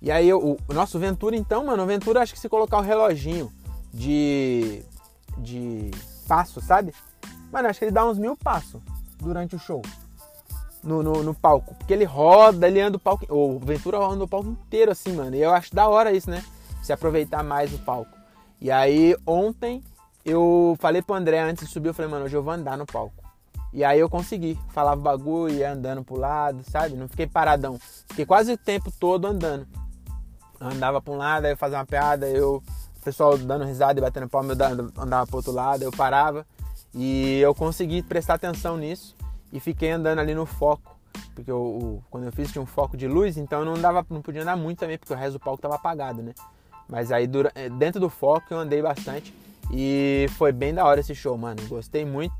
E 0.05 0.11
aí 0.11 0.31
o, 0.31 0.55
o 0.67 0.73
nosso 0.73 0.99
Ventura 0.99 1.35
então, 1.35 1.65
mano, 1.65 1.81
o 1.81 1.85
Ventura 1.87 2.21
acho 2.21 2.31
que 2.31 2.39
se 2.39 2.47
colocar 2.47 2.77
o 2.77 2.81
reloginho 2.81 3.51
de 3.91 4.83
de 5.35 5.89
passo, 6.27 6.61
sabe? 6.61 6.93
Mano, 7.51 7.67
acho 7.67 7.79
que 7.79 7.85
ele 7.85 7.91
dá 7.91 8.05
uns 8.05 8.19
mil 8.19 8.37
passos 8.37 8.79
durante 9.17 9.55
o 9.55 9.59
show. 9.59 9.81
No, 10.83 11.01
no, 11.01 11.23
no, 11.23 11.33
palco. 11.33 11.73
Porque 11.73 11.91
ele 11.91 12.03
roda, 12.03 12.67
ele 12.67 12.79
anda 12.79 12.97
o 12.97 12.99
palco. 12.99 13.25
O 13.27 13.57
Ventura 13.57 13.97
anda 13.97 14.23
o 14.23 14.27
palco 14.27 14.47
inteiro 14.47 14.91
assim, 14.91 15.11
mano. 15.11 15.35
E 15.35 15.41
eu 15.41 15.51
acho 15.51 15.73
da 15.73 15.87
hora 15.87 16.13
isso, 16.13 16.29
né? 16.29 16.45
Se 16.83 16.93
aproveitar 16.93 17.43
mais 17.43 17.73
o 17.73 17.79
palco. 17.79 18.15
E 18.61 18.69
aí 18.69 19.17
ontem 19.25 19.83
eu 20.23 20.77
falei 20.79 21.01
pro 21.01 21.15
André 21.15 21.39
antes 21.39 21.65
de 21.65 21.73
subir, 21.73 21.87
eu 21.87 21.95
falei, 21.95 22.11
mano, 22.11 22.25
hoje 22.25 22.37
eu 22.37 22.43
vou 22.43 22.53
andar 22.53 22.77
no 22.77 22.85
palco. 22.85 23.23
E 23.73 23.83
aí 23.83 23.99
eu 23.99 24.07
consegui. 24.07 24.55
Falava 24.69 25.01
o 25.01 25.03
bagulho, 25.03 25.55
ia 25.55 25.71
andando 25.71 26.03
pro 26.03 26.15
lado, 26.15 26.61
sabe? 26.69 26.95
Não 26.95 27.07
fiquei 27.07 27.25
paradão. 27.25 27.79
Fiquei 28.07 28.25
quase 28.27 28.53
o 28.53 28.57
tempo 28.57 28.91
todo 28.99 29.25
andando 29.25 29.67
andava 30.59 31.01
para 31.01 31.13
um 31.13 31.17
lado, 31.17 31.47
eu 31.47 31.57
fazia 31.57 31.77
uma 31.77 31.85
piada, 31.85 32.27
eu, 32.27 32.63
o 32.97 33.03
pessoal 33.03 33.37
dando 33.37 33.65
risada 33.65 33.99
e 33.99 34.01
batendo 34.01 34.27
palma, 34.27 34.53
eu 34.53 34.91
andava 34.97 35.27
para 35.27 35.35
outro 35.35 35.51
lado, 35.51 35.83
eu 35.83 35.91
parava. 35.91 36.45
E 36.93 37.39
eu 37.39 37.53
consegui 37.53 38.01
prestar 38.01 38.35
atenção 38.35 38.77
nisso 38.77 39.15
e 39.51 39.59
fiquei 39.59 39.91
andando 39.91 40.19
ali 40.19 40.33
no 40.33 40.45
foco. 40.45 40.95
Porque 41.33 41.51
eu, 41.51 42.01
quando 42.09 42.25
eu 42.25 42.31
fiz 42.31 42.51
tinha 42.51 42.61
um 42.61 42.65
foco 42.65 42.95
de 42.95 43.07
luz, 43.07 43.37
então 43.37 43.59
eu 43.59 43.65
não, 43.65 43.73
dava, 43.73 44.05
não 44.09 44.21
podia 44.21 44.41
andar 44.41 44.55
muito 44.55 44.79
também, 44.79 44.97
porque 44.97 45.13
o 45.13 45.15
resto 45.15 45.33
do 45.33 45.39
palco 45.39 45.57
estava 45.57 45.75
apagado, 45.75 46.21
né? 46.21 46.33
Mas 46.87 47.11
aí 47.11 47.29
eh, 47.55 47.69
dentro 47.69 47.99
do 47.99 48.09
foco 48.09 48.45
eu 48.51 48.59
andei 48.59 48.81
bastante 48.81 49.33
e 49.71 50.27
foi 50.37 50.51
bem 50.51 50.73
da 50.73 50.85
hora 50.85 50.99
esse 50.99 51.15
show, 51.15 51.37
mano. 51.37 51.61
Gostei 51.67 52.05
muito. 52.05 52.35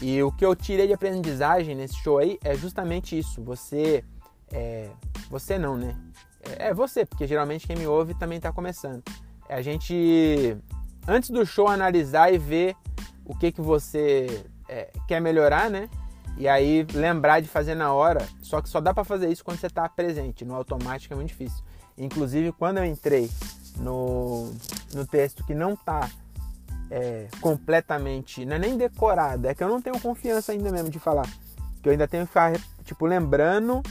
E 0.00 0.22
o 0.22 0.30
que 0.32 0.44
eu 0.44 0.54
tirei 0.54 0.86
de 0.86 0.92
aprendizagem 0.92 1.74
nesse 1.74 1.96
show 1.96 2.18
aí 2.18 2.38
é 2.42 2.54
justamente 2.54 3.18
isso. 3.18 3.42
Você. 3.42 4.04
É, 4.52 4.88
você 5.28 5.58
não, 5.58 5.76
né? 5.76 5.96
É, 6.44 6.68
é 6.68 6.74
você, 6.74 7.04
porque 7.04 7.26
geralmente 7.26 7.66
quem 7.66 7.76
me 7.76 7.86
ouve 7.86 8.14
também 8.14 8.36
está 8.36 8.52
começando. 8.52 9.02
É 9.48 9.54
a 9.54 9.62
gente, 9.62 10.56
antes 11.06 11.30
do 11.30 11.44
show, 11.44 11.68
analisar 11.68 12.32
e 12.32 12.38
ver 12.38 12.76
o 13.24 13.36
que, 13.36 13.52
que 13.52 13.60
você 13.60 14.44
é, 14.68 14.90
quer 15.06 15.20
melhorar, 15.20 15.68
né? 15.68 15.88
E 16.36 16.48
aí 16.48 16.86
lembrar 16.94 17.40
de 17.40 17.48
fazer 17.48 17.74
na 17.74 17.92
hora. 17.92 18.26
Só 18.40 18.62
que 18.62 18.68
só 18.68 18.80
dá 18.80 18.94
para 18.94 19.04
fazer 19.04 19.28
isso 19.30 19.44
quando 19.44 19.58
você 19.58 19.66
está 19.66 19.88
presente. 19.88 20.44
No 20.44 20.54
automático 20.54 21.12
é 21.12 21.16
muito 21.16 21.28
difícil. 21.28 21.62
Inclusive, 21.98 22.52
quando 22.52 22.78
eu 22.78 22.84
entrei 22.84 23.30
no, 23.76 24.52
no 24.94 25.06
texto 25.06 25.44
que 25.44 25.54
não 25.54 25.74
está 25.74 26.08
é, 26.90 27.28
completamente, 27.40 28.44
não 28.44 28.56
é 28.56 28.58
nem 28.58 28.76
decorado, 28.76 29.46
é 29.46 29.54
que 29.54 29.62
eu 29.62 29.68
não 29.68 29.82
tenho 29.82 30.00
confiança 30.00 30.52
ainda 30.52 30.70
mesmo 30.70 30.88
de 30.88 30.98
falar. 30.98 31.28
Que 31.82 31.88
eu 31.88 31.92
ainda 31.92 32.08
tenho 32.08 32.24
que 32.24 32.28
ficar, 32.28 32.52
tipo, 32.84 33.06
lembrando 33.06 33.82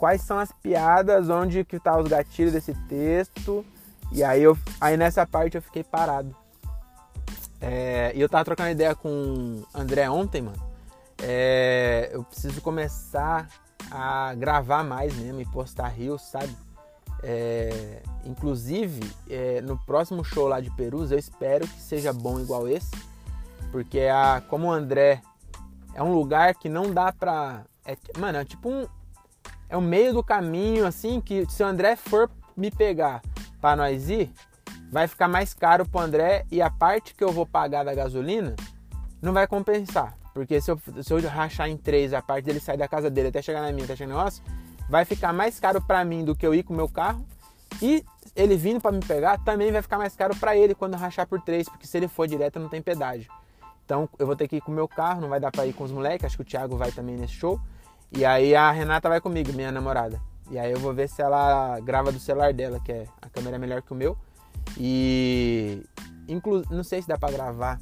quais 0.00 0.22
são 0.22 0.38
as 0.38 0.50
piadas, 0.50 1.28
onde 1.28 1.62
que 1.62 1.78
tá 1.78 1.96
os 1.98 2.08
gatilhos 2.08 2.54
desse 2.54 2.72
texto. 2.88 3.64
E 4.10 4.24
aí, 4.24 4.42
eu, 4.42 4.58
aí 4.80 4.96
nessa 4.96 5.26
parte 5.26 5.56
eu 5.56 5.62
fiquei 5.62 5.84
parado. 5.84 6.34
É, 7.60 8.10
e 8.14 8.20
eu 8.20 8.28
tava 8.28 8.44
trocando 8.46 8.70
ideia 8.70 8.94
com 8.94 9.08
o 9.08 9.78
André 9.78 10.08
ontem, 10.08 10.40
mano. 10.40 10.70
É, 11.22 12.08
eu 12.12 12.24
preciso 12.24 12.62
começar 12.62 13.46
a 13.90 14.34
gravar 14.34 14.82
mais 14.82 15.14
mesmo 15.14 15.42
e 15.42 15.44
postar 15.44 15.88
rios, 15.88 16.22
sabe? 16.22 16.56
É, 17.22 18.00
inclusive, 18.24 19.00
é, 19.28 19.60
no 19.60 19.76
próximo 19.84 20.24
show 20.24 20.48
lá 20.48 20.60
de 20.60 20.70
Perus, 20.70 21.10
eu 21.10 21.18
espero 21.18 21.68
que 21.68 21.78
seja 21.78 22.10
bom 22.10 22.40
igual 22.40 22.66
esse, 22.66 22.90
porque 23.70 24.00
a, 24.00 24.42
como 24.48 24.68
o 24.68 24.72
André 24.72 25.20
é 25.94 26.02
um 26.02 26.14
lugar 26.14 26.54
que 26.54 26.70
não 26.70 26.94
dá 26.94 27.12
pra. 27.12 27.64
É, 27.84 27.94
mano, 28.18 28.38
é 28.38 28.44
tipo 28.46 28.70
um. 28.70 28.86
É 29.70 29.76
o 29.76 29.80
meio 29.80 30.12
do 30.12 30.22
caminho, 30.22 30.84
assim, 30.84 31.20
que 31.20 31.46
se 31.48 31.62
o 31.62 31.66
André 31.66 31.94
for 31.94 32.28
me 32.56 32.72
pegar 32.72 33.22
para 33.60 33.76
nós 33.76 34.10
ir, 34.10 34.28
vai 34.90 35.06
ficar 35.06 35.28
mais 35.28 35.54
caro 35.54 35.88
pro 35.88 36.00
André 36.00 36.44
e 36.50 36.60
a 36.60 36.68
parte 36.68 37.14
que 37.14 37.22
eu 37.22 37.30
vou 37.30 37.46
pagar 37.46 37.84
da 37.84 37.94
gasolina 37.94 38.56
não 39.22 39.32
vai 39.32 39.46
compensar. 39.46 40.18
Porque 40.34 40.60
se 40.60 40.72
eu, 40.72 40.80
se 41.02 41.12
eu 41.12 41.20
rachar 41.28 41.68
em 41.68 41.76
três 41.76 42.12
a 42.12 42.20
parte 42.20 42.46
dele 42.46 42.58
sair 42.58 42.76
da 42.76 42.88
casa 42.88 43.08
dele 43.08 43.28
até 43.28 43.40
chegar 43.40 43.62
na 43.62 43.70
minha, 43.70 43.84
até 43.84 43.94
chegar 43.94 44.10
no 44.10 44.18
negócio, 44.18 44.42
vai 44.88 45.04
ficar 45.04 45.32
mais 45.32 45.60
caro 45.60 45.80
para 45.80 46.04
mim 46.04 46.24
do 46.24 46.34
que 46.34 46.44
eu 46.44 46.52
ir 46.52 46.64
com 46.64 46.74
o 46.74 46.76
meu 46.76 46.88
carro. 46.88 47.24
E 47.80 48.04
ele 48.34 48.56
vindo 48.56 48.80
para 48.80 48.90
me 48.90 49.00
pegar 49.00 49.38
também 49.38 49.70
vai 49.70 49.82
ficar 49.82 49.98
mais 49.98 50.16
caro 50.16 50.34
para 50.34 50.56
ele 50.56 50.74
quando 50.74 50.96
rachar 50.96 51.28
por 51.28 51.40
três, 51.40 51.68
porque 51.68 51.86
se 51.86 51.96
ele 51.96 52.08
for 52.08 52.26
direto 52.26 52.58
não 52.58 52.68
tem 52.68 52.82
pedágio. 52.82 53.30
Então 53.84 54.08
eu 54.18 54.26
vou 54.26 54.34
ter 54.34 54.48
que 54.48 54.56
ir 54.56 54.60
com 54.60 54.72
o 54.72 54.74
meu 54.74 54.88
carro, 54.88 55.20
não 55.20 55.28
vai 55.28 55.38
dar 55.38 55.52
para 55.52 55.64
ir 55.66 55.72
com 55.72 55.84
os 55.84 55.92
moleques, 55.92 56.24
acho 56.24 56.36
que 56.36 56.42
o 56.42 56.44
Thiago 56.44 56.76
vai 56.76 56.90
também 56.90 57.16
nesse 57.16 57.34
show. 57.34 57.60
E 58.12 58.24
aí 58.24 58.54
a 58.54 58.70
Renata 58.70 59.08
vai 59.08 59.20
comigo, 59.20 59.52
minha 59.52 59.70
namorada. 59.70 60.20
E 60.50 60.58
aí 60.58 60.72
eu 60.72 60.78
vou 60.78 60.92
ver 60.92 61.08
se 61.08 61.22
ela 61.22 61.78
grava 61.80 62.10
do 62.10 62.18
celular 62.18 62.52
dela, 62.52 62.80
que 62.80 62.92
é 62.92 63.06
a 63.22 63.28
câmera 63.28 63.56
é 63.56 63.58
melhor 63.58 63.82
que 63.82 63.92
o 63.92 63.96
meu. 63.96 64.16
E 64.76 65.82
inclu 66.28 66.64
não 66.70 66.82
sei 66.82 67.02
se 67.02 67.08
dá 67.08 67.16
para 67.16 67.32
gravar 67.32 67.80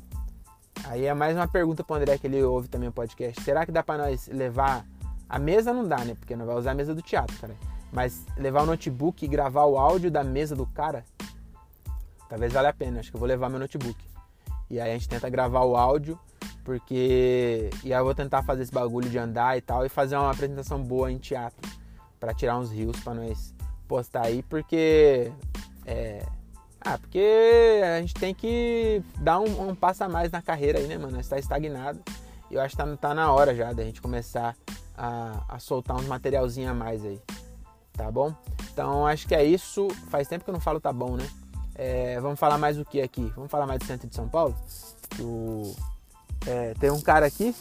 Aí 0.84 1.04
é 1.04 1.14
mais 1.14 1.36
uma 1.36 1.48
pergunta 1.48 1.82
pro 1.82 1.96
André 1.96 2.16
que 2.18 2.26
ele 2.26 2.42
ouve 2.42 2.68
também 2.68 2.88
o 2.88 2.92
podcast. 2.92 3.42
Será 3.42 3.66
que 3.66 3.72
dá 3.72 3.82
para 3.82 4.04
nós 4.04 4.28
levar 4.28 4.86
a 5.28 5.38
mesa 5.38 5.72
não 5.72 5.86
dá, 5.86 6.04
né? 6.04 6.14
Porque 6.14 6.34
não 6.36 6.46
vai 6.46 6.56
usar 6.56 6.70
a 6.70 6.74
mesa 6.74 6.94
do 6.94 7.02
teatro, 7.02 7.36
cara. 7.38 7.54
Mas 7.92 8.24
levar 8.36 8.62
o 8.62 8.66
notebook 8.66 9.24
e 9.24 9.28
gravar 9.28 9.64
o 9.64 9.76
áudio 9.76 10.10
da 10.10 10.22
mesa 10.22 10.54
do 10.54 10.66
cara, 10.66 11.04
talvez 12.28 12.52
valha 12.52 12.70
a 12.70 12.72
pena. 12.72 13.00
Acho 13.00 13.10
que 13.10 13.16
eu 13.16 13.18
vou 13.18 13.28
levar 13.28 13.48
meu 13.48 13.58
notebook. 13.58 14.02
E 14.70 14.80
aí 14.80 14.90
a 14.90 14.94
gente 14.94 15.08
tenta 15.08 15.28
gravar 15.28 15.64
o 15.64 15.76
áudio, 15.76 16.18
porque 16.68 17.70
e 17.82 17.94
aí 17.94 17.98
eu 17.98 18.04
vou 18.04 18.14
tentar 18.14 18.42
fazer 18.42 18.62
esse 18.62 18.72
bagulho 18.72 19.08
de 19.08 19.16
andar 19.16 19.56
e 19.56 19.62
tal 19.62 19.86
e 19.86 19.88
fazer 19.88 20.18
uma 20.18 20.30
apresentação 20.30 20.78
boa 20.82 21.10
em 21.10 21.16
teatro 21.16 21.66
para 22.20 22.34
tirar 22.34 22.58
uns 22.58 22.70
rios 22.70 23.00
para 23.00 23.14
nós 23.14 23.54
postar 23.88 24.26
aí, 24.26 24.42
porque 24.42 25.32
é, 25.86 26.26
ah, 26.78 26.98
porque 26.98 27.80
a 27.82 28.00
gente 28.02 28.12
tem 28.12 28.34
que 28.34 29.02
dar 29.18 29.40
um, 29.40 29.70
um 29.70 29.74
passo 29.74 30.04
a 30.04 30.10
mais 30.10 30.30
na 30.30 30.42
carreira 30.42 30.78
aí, 30.78 30.86
né, 30.86 30.98
mano? 30.98 31.18
Está 31.18 31.38
estagnado. 31.38 32.00
E 32.50 32.54
eu 32.54 32.60
acho 32.60 32.76
que 32.76 32.82
tá, 32.82 32.96
tá 32.98 33.14
na 33.14 33.32
hora 33.32 33.54
já 33.54 33.72
da 33.72 33.82
gente 33.82 34.02
começar 34.02 34.54
a, 34.94 35.42
a 35.48 35.58
soltar 35.58 35.96
uns 35.96 36.06
materialzinhos 36.06 36.70
a 36.70 36.74
mais 36.74 37.02
aí. 37.02 37.18
Tá 37.94 38.10
bom? 38.10 38.34
Então 38.70 39.06
acho 39.06 39.26
que 39.26 39.34
é 39.34 39.42
isso. 39.42 39.88
Faz 40.10 40.28
tempo 40.28 40.44
que 40.44 40.50
eu 40.50 40.54
não 40.54 40.60
falo 40.60 40.80
tá 40.80 40.92
bom, 40.92 41.16
né? 41.16 41.26
É, 41.74 42.20
vamos 42.20 42.38
falar 42.38 42.58
mais 42.58 42.78
o 42.78 42.84
que 42.84 43.00
aqui? 43.00 43.32
Vamos 43.34 43.50
falar 43.50 43.66
mais 43.66 43.78
do 43.78 43.86
centro 43.86 44.06
de 44.06 44.14
São 44.14 44.28
Paulo? 44.28 44.54
O, 45.18 45.74
é, 46.46 46.74
tem 46.74 46.90
um 46.90 47.00
cara 47.00 47.26
aqui, 47.26 47.54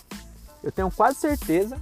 eu 0.63 0.72
tenho 0.72 0.91
quase 0.91 1.19
certeza. 1.19 1.77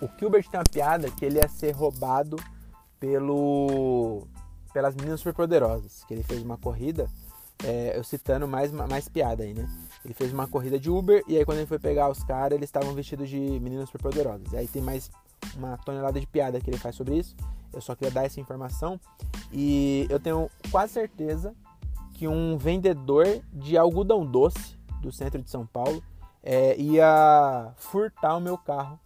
O 0.00 0.08
Gilbert 0.18 0.48
tem 0.48 0.58
uma 0.58 0.64
piada 0.64 1.10
que 1.10 1.24
ele 1.24 1.38
ia 1.38 1.48
ser 1.48 1.70
roubado 1.72 2.36
pelo 2.98 4.26
pelas 4.72 4.94
meninas 4.94 5.20
superpoderosas, 5.20 6.02
que 6.04 6.14
ele 6.14 6.22
fez 6.22 6.42
uma 6.42 6.56
corrida, 6.56 7.06
é, 7.62 7.96
eu 7.96 8.02
citando 8.02 8.48
mais, 8.48 8.72
mais 8.72 9.08
piada 9.08 9.44
aí, 9.44 9.52
né? 9.54 9.68
Ele 10.04 10.14
fez 10.14 10.32
uma 10.32 10.48
corrida 10.48 10.78
de 10.78 10.90
Uber 10.90 11.22
e 11.28 11.36
aí 11.36 11.44
quando 11.44 11.58
ele 11.58 11.66
foi 11.66 11.78
pegar 11.78 12.10
os 12.10 12.24
caras, 12.24 12.56
eles 12.56 12.68
estavam 12.68 12.92
vestidos 12.94 13.28
de 13.28 13.38
meninas 13.38 13.88
superpoderosas. 13.88 14.52
Aí 14.54 14.66
tem 14.66 14.82
mais 14.82 15.10
uma 15.56 15.76
tonelada 15.78 16.18
de 16.18 16.26
piada 16.26 16.60
que 16.60 16.70
ele 16.70 16.78
faz 16.78 16.96
sobre 16.96 17.16
isso. 17.16 17.36
Eu 17.72 17.80
só 17.80 17.94
queria 17.94 18.10
dar 18.10 18.24
essa 18.24 18.40
informação. 18.40 18.98
E 19.52 20.06
eu 20.10 20.18
tenho 20.18 20.50
quase 20.70 20.94
certeza 20.94 21.54
que 22.14 22.26
um 22.26 22.58
vendedor 22.58 23.26
de 23.52 23.76
algodão 23.76 24.26
doce 24.26 24.76
do 25.02 25.12
centro 25.12 25.42
de 25.42 25.50
São 25.50 25.66
Paulo 25.66 26.02
é, 26.42 26.76
ia 26.76 27.72
furtar 27.76 28.36
o 28.36 28.40
meu 28.40 28.56
carro. 28.56 28.98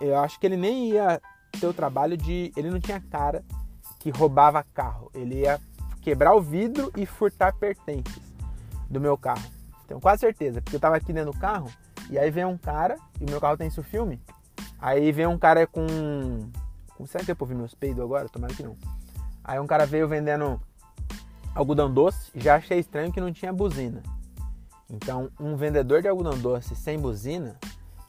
Eu 0.00 0.18
acho 0.18 0.38
que 0.38 0.46
ele 0.46 0.56
nem 0.56 0.90
ia 0.90 1.20
ter 1.58 1.66
o 1.66 1.74
trabalho 1.74 2.16
de. 2.16 2.52
Ele 2.56 2.70
não 2.70 2.80
tinha 2.80 3.00
cara 3.00 3.44
que 3.98 4.10
roubava 4.10 4.64
carro. 4.74 5.10
Ele 5.14 5.40
ia 5.40 5.60
quebrar 6.02 6.34
o 6.34 6.40
vidro 6.40 6.92
e 6.96 7.04
furtar 7.04 7.52
pertences 7.54 8.22
do 8.88 9.00
meu 9.00 9.16
carro. 9.16 9.44
Tenho 9.86 10.00
quase 10.00 10.20
certeza, 10.20 10.60
porque 10.60 10.76
eu 10.76 10.80
tava 10.80 10.96
aqui 10.96 11.12
dentro 11.12 11.32
do 11.32 11.38
carro 11.38 11.70
e 12.10 12.18
aí 12.18 12.30
vem 12.30 12.44
um 12.44 12.56
cara, 12.56 12.96
e 13.20 13.24
o 13.24 13.30
meu 13.30 13.40
carro 13.40 13.56
tem 13.56 13.68
isso 13.68 13.82
filme. 13.82 14.20
Aí 14.78 15.12
vem 15.12 15.26
um 15.26 15.38
cara 15.38 15.66
com. 15.66 15.86
com 16.96 17.06
será 17.06 17.24
que 17.24 17.30
eu 17.30 17.36
ouvir 17.38 17.54
meus 17.54 17.74
peidos 17.74 18.02
agora? 18.02 18.28
Tomara 18.28 18.54
que 18.54 18.62
não. 18.62 18.76
Aí 19.42 19.58
um 19.58 19.66
cara 19.66 19.86
veio 19.86 20.08
vendendo 20.08 20.60
algodão 21.54 21.92
doce, 21.92 22.30
já 22.34 22.56
achei 22.56 22.78
estranho 22.78 23.12
que 23.12 23.20
não 23.20 23.32
tinha 23.32 23.52
buzina. 23.52 24.02
Então, 24.90 25.30
um 25.38 25.54
vendedor 25.54 26.00
de 26.00 26.08
algodão 26.08 26.38
doce 26.38 26.74
sem 26.74 26.98
buzina 26.98 27.56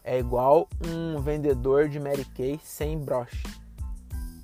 é 0.03 0.17
igual 0.17 0.67
um 0.87 1.19
vendedor 1.19 1.89
de 1.89 1.99
Mary 1.99 2.25
Kay 2.25 2.59
sem 2.63 2.97
broche. 2.97 3.43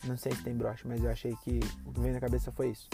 Não 0.04 0.18
sei 0.18 0.34
se 0.34 0.44
tem 0.44 0.54
broche, 0.54 0.88
mas 0.88 1.04
eu 1.04 1.10
achei 1.10 1.36
que 1.44 1.60
o 1.86 1.92
que 1.92 2.00
veio 2.00 2.14
na 2.14 2.20
cabeça 2.20 2.52
foi 2.52 2.70
isso. 2.70 2.90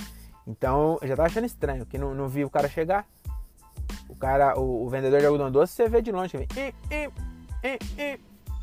Então 0.45 0.97
eu 1.01 1.07
já 1.07 1.15
tava 1.15 1.27
achando 1.27 1.45
estranho, 1.45 1.85
que 1.85 1.97
não, 1.97 2.13
não 2.13 2.27
vi 2.27 2.45
o 2.45 2.49
cara 2.49 2.69
chegar. 2.69 3.05
O 4.07 4.15
cara, 4.15 4.59
o, 4.59 4.85
o 4.85 4.89
vendedor 4.89 5.19
de 5.19 5.25
algodão 5.25 5.51
doce, 5.51 5.73
você 5.73 5.89
vê 5.89 6.01
de 6.01 6.11
longe, 6.11 6.37
vem, 6.37 6.47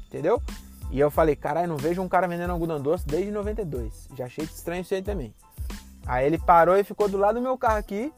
entendeu? 0.07 0.41
E 0.91 0.99
eu 0.99 1.11
falei, 1.11 1.37
caralho, 1.37 1.69
não 1.69 1.77
vejo 1.77 2.01
um 2.01 2.09
cara 2.09 2.27
vendendo 2.27 2.51
algodão 2.51 2.81
doce 2.81 3.07
desde 3.07 3.31
92. 3.31 4.09
Já 4.14 4.27
achei 4.27 4.45
estranho 4.45 4.83
isso 4.83 4.95
aí 4.95 5.03
também. 5.03 5.35
Aí 6.07 6.25
ele 6.25 6.38
parou 6.38 6.77
e 6.77 6.85
ficou 6.85 7.09
do 7.09 7.19
lado 7.19 7.35
do 7.35 7.43
meu 7.43 7.59
carro 7.59 7.77
aqui, 7.77 8.12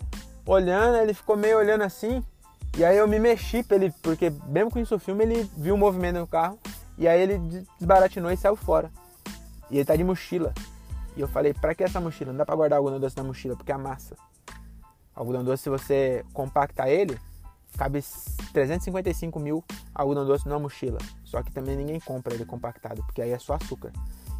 olhando, 0.46 0.98
ele 0.98 1.14
ficou 1.14 1.36
meio 1.36 1.58
olhando 1.58 1.82
assim. 1.82 2.22
E 2.78 2.84
aí 2.84 2.96
eu 2.96 3.08
me 3.08 3.18
mexi 3.18 3.62
pra 3.62 3.76
ele, 3.76 3.92
porque 4.02 4.30
mesmo 4.46 4.70
com 4.70 4.78
isso 4.78 4.94
o 4.94 4.98
filme, 4.98 5.24
ele 5.24 5.50
viu 5.56 5.74
o 5.74 5.78
movimento 5.78 6.18
no 6.18 6.26
carro. 6.26 6.58
E 6.96 7.08
aí 7.08 7.20
ele 7.20 7.38
desbaratinou 7.78 8.30
e 8.30 8.36
saiu 8.36 8.56
fora. 8.56 8.90
E 9.70 9.76
ele 9.76 9.84
tá 9.84 9.96
de 9.96 10.04
mochila. 10.04 10.52
E 11.16 11.20
eu 11.20 11.28
falei, 11.28 11.52
pra 11.52 11.74
que 11.74 11.82
essa 11.82 12.00
mochila? 12.00 12.32
Não 12.32 12.38
dá 12.38 12.46
pra 12.46 12.54
guardar 12.54 12.78
algodão 12.78 13.00
doce 13.00 13.16
na 13.16 13.24
mochila, 13.24 13.56
porque 13.56 13.72
amassa. 13.72 14.16
Algodão 15.14 15.42
doce, 15.42 15.64
se 15.64 15.68
você 15.70 16.24
compactar 16.32 16.88
ele, 16.88 17.18
cabe 17.76 18.02
355 18.52 19.38
mil 19.40 19.64
algodão 19.94 20.24
doce 20.24 20.46
numa 20.48 20.58
mochila. 20.58 20.98
Só 21.24 21.42
que 21.42 21.52
também 21.52 21.76
ninguém 21.76 22.00
compra 22.00 22.34
ele 22.34 22.44
compactado, 22.44 23.02
porque 23.04 23.22
aí 23.22 23.30
é 23.30 23.38
só 23.38 23.54
açúcar. 23.54 23.92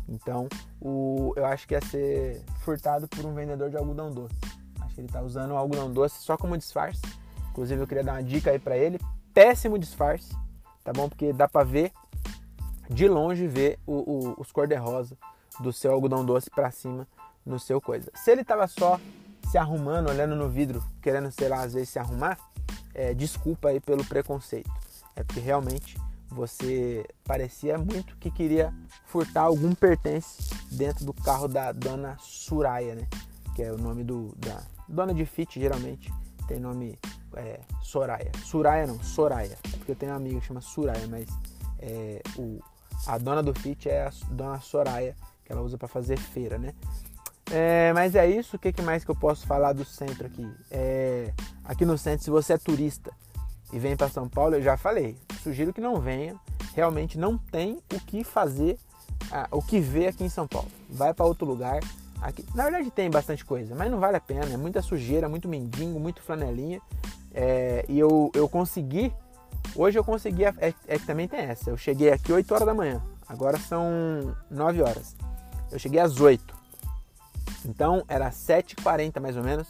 Então, 0.08 0.48
o, 0.80 1.32
eu 1.36 1.46
acho 1.46 1.66
que 1.66 1.74
ia 1.74 1.80
ser 1.80 2.42
furtado 2.64 3.06
por 3.08 3.24
um 3.24 3.34
vendedor 3.34 3.70
de 3.70 3.76
algodão 3.76 4.12
doce. 4.12 4.34
Acho 4.80 4.94
que 4.94 5.00
ele 5.00 5.08
tá 5.08 5.22
usando 5.22 5.52
o 5.52 5.56
algodão 5.56 5.92
doce 5.92 6.20
só 6.20 6.36
como 6.36 6.56
disfarce. 6.58 7.00
Inclusive, 7.60 7.82
eu 7.82 7.86
queria 7.86 8.02
dar 8.02 8.12
uma 8.12 8.22
dica 8.22 8.52
aí 8.52 8.58
pra 8.58 8.78
ele. 8.78 8.98
Péssimo 9.34 9.78
disfarce, 9.78 10.34
tá 10.82 10.94
bom? 10.94 11.10
Porque 11.10 11.30
dá 11.30 11.46
pra 11.46 11.62
ver 11.62 11.92
de 12.88 13.06
longe 13.06 13.46
ver 13.46 13.78
o, 13.86 13.96
o, 13.96 14.34
os 14.38 14.50
cor-de-rosa 14.50 15.14
do 15.60 15.70
seu 15.70 15.92
algodão 15.92 16.24
doce 16.24 16.48
para 16.48 16.70
cima 16.70 17.06
no 17.44 17.58
seu 17.58 17.78
coisa. 17.78 18.10
Se 18.14 18.30
ele 18.30 18.42
tava 18.44 18.66
só 18.66 18.98
se 19.50 19.58
arrumando, 19.58 20.08
olhando 20.08 20.34
no 20.34 20.48
vidro, 20.48 20.82
querendo, 21.02 21.30
sei 21.30 21.50
lá, 21.50 21.60
às 21.60 21.74
vezes 21.74 21.90
se 21.90 21.98
arrumar, 21.98 22.38
é, 22.94 23.12
desculpa 23.12 23.68
aí 23.68 23.78
pelo 23.78 24.06
preconceito. 24.06 24.70
É 25.14 25.22
porque 25.22 25.40
realmente 25.40 25.98
você 26.30 27.04
parecia 27.24 27.76
muito 27.76 28.16
que 28.16 28.30
queria 28.30 28.72
furtar 29.04 29.42
algum 29.42 29.74
pertence 29.74 30.48
dentro 30.72 31.04
do 31.04 31.12
carro 31.12 31.46
da 31.46 31.72
dona 31.72 32.16
Suraya, 32.20 32.94
né? 32.94 33.06
Que 33.54 33.64
é 33.64 33.70
o 33.70 33.76
nome 33.76 34.02
do 34.02 34.34
da 34.38 34.62
dona 34.88 35.12
de 35.12 35.26
Fit, 35.26 35.60
geralmente 35.60 36.10
tem 36.48 36.58
nome 36.58 36.98
é, 37.34 37.60
Soraya. 37.82 38.30
Suraya 38.44 38.86
não, 38.86 39.02
Soraya. 39.02 39.58
É 39.64 39.76
porque 39.76 39.92
eu 39.92 39.96
tenho 39.96 40.12
uma 40.12 40.18
amiga 40.18 40.40
que 40.40 40.46
chama 40.46 40.60
Suraya, 40.60 41.06
mas 41.08 41.28
é, 41.78 42.22
o, 42.36 42.60
a 43.06 43.18
dona 43.18 43.42
do 43.42 43.54
Fit 43.54 43.88
é 43.88 44.06
a 44.06 44.10
dona 44.30 44.60
Soraya, 44.60 45.16
que 45.44 45.52
ela 45.52 45.62
usa 45.62 45.78
para 45.78 45.88
fazer 45.88 46.18
feira, 46.18 46.58
né? 46.58 46.74
É, 47.50 47.92
mas 47.92 48.14
é 48.14 48.28
isso. 48.28 48.56
O 48.56 48.58
que, 48.58 48.72
que, 48.72 48.82
mais 48.82 49.04
que 49.04 49.10
eu 49.10 49.16
posso 49.16 49.46
falar 49.46 49.72
do 49.72 49.84
centro 49.84 50.26
aqui? 50.26 50.48
É, 50.70 51.32
aqui 51.64 51.84
no 51.84 51.98
centro, 51.98 52.24
se 52.24 52.30
você 52.30 52.52
é 52.52 52.58
turista 52.58 53.10
e 53.72 53.78
vem 53.78 53.96
para 53.96 54.08
São 54.08 54.28
Paulo, 54.28 54.54
eu 54.54 54.62
já 54.62 54.76
falei. 54.76 55.16
Sugiro 55.42 55.72
que 55.72 55.80
não 55.80 56.00
venha. 56.00 56.36
Realmente 56.74 57.18
não 57.18 57.36
tem 57.36 57.82
o 57.92 58.00
que 58.00 58.22
fazer, 58.22 58.78
o 59.50 59.60
que 59.60 59.80
ver 59.80 60.08
aqui 60.08 60.22
em 60.22 60.28
São 60.28 60.46
Paulo. 60.46 60.68
Vai 60.88 61.12
para 61.12 61.26
outro 61.26 61.44
lugar. 61.44 61.80
Aqui, 62.22 62.44
na 62.54 62.64
verdade 62.64 62.90
tem 62.90 63.10
bastante 63.10 63.44
coisa, 63.44 63.74
mas 63.74 63.90
não 63.90 63.98
vale 63.98 64.16
a 64.16 64.20
pena. 64.20 64.44
É 64.44 64.56
muita 64.56 64.80
sujeira, 64.80 65.28
muito 65.28 65.48
mendigo, 65.48 65.98
muito 65.98 66.22
flanelinha. 66.22 66.80
É, 67.32 67.84
e 67.88 67.98
eu, 67.98 68.30
eu 68.34 68.48
consegui 68.48 69.12
Hoje 69.74 69.98
eu 69.98 70.04
consegui, 70.04 70.44
é, 70.44 70.74
é, 70.86 70.98
que 70.98 71.06
também 71.06 71.28
tem 71.28 71.40
essa. 71.40 71.70
Eu 71.70 71.76
cheguei 71.76 72.10
aqui 72.10 72.32
8 72.32 72.52
horas 72.52 72.66
da 72.66 72.74
manhã. 72.74 73.00
Agora 73.28 73.56
são 73.58 74.36
9 74.50 74.82
horas. 74.82 75.16
Eu 75.70 75.78
cheguei 75.78 76.00
às 76.00 76.18
8. 76.18 76.54
Então 77.64 78.04
era 78.08 78.30
7h40 78.30 79.20
mais 79.20 79.36
ou 79.36 79.44
menos. 79.44 79.68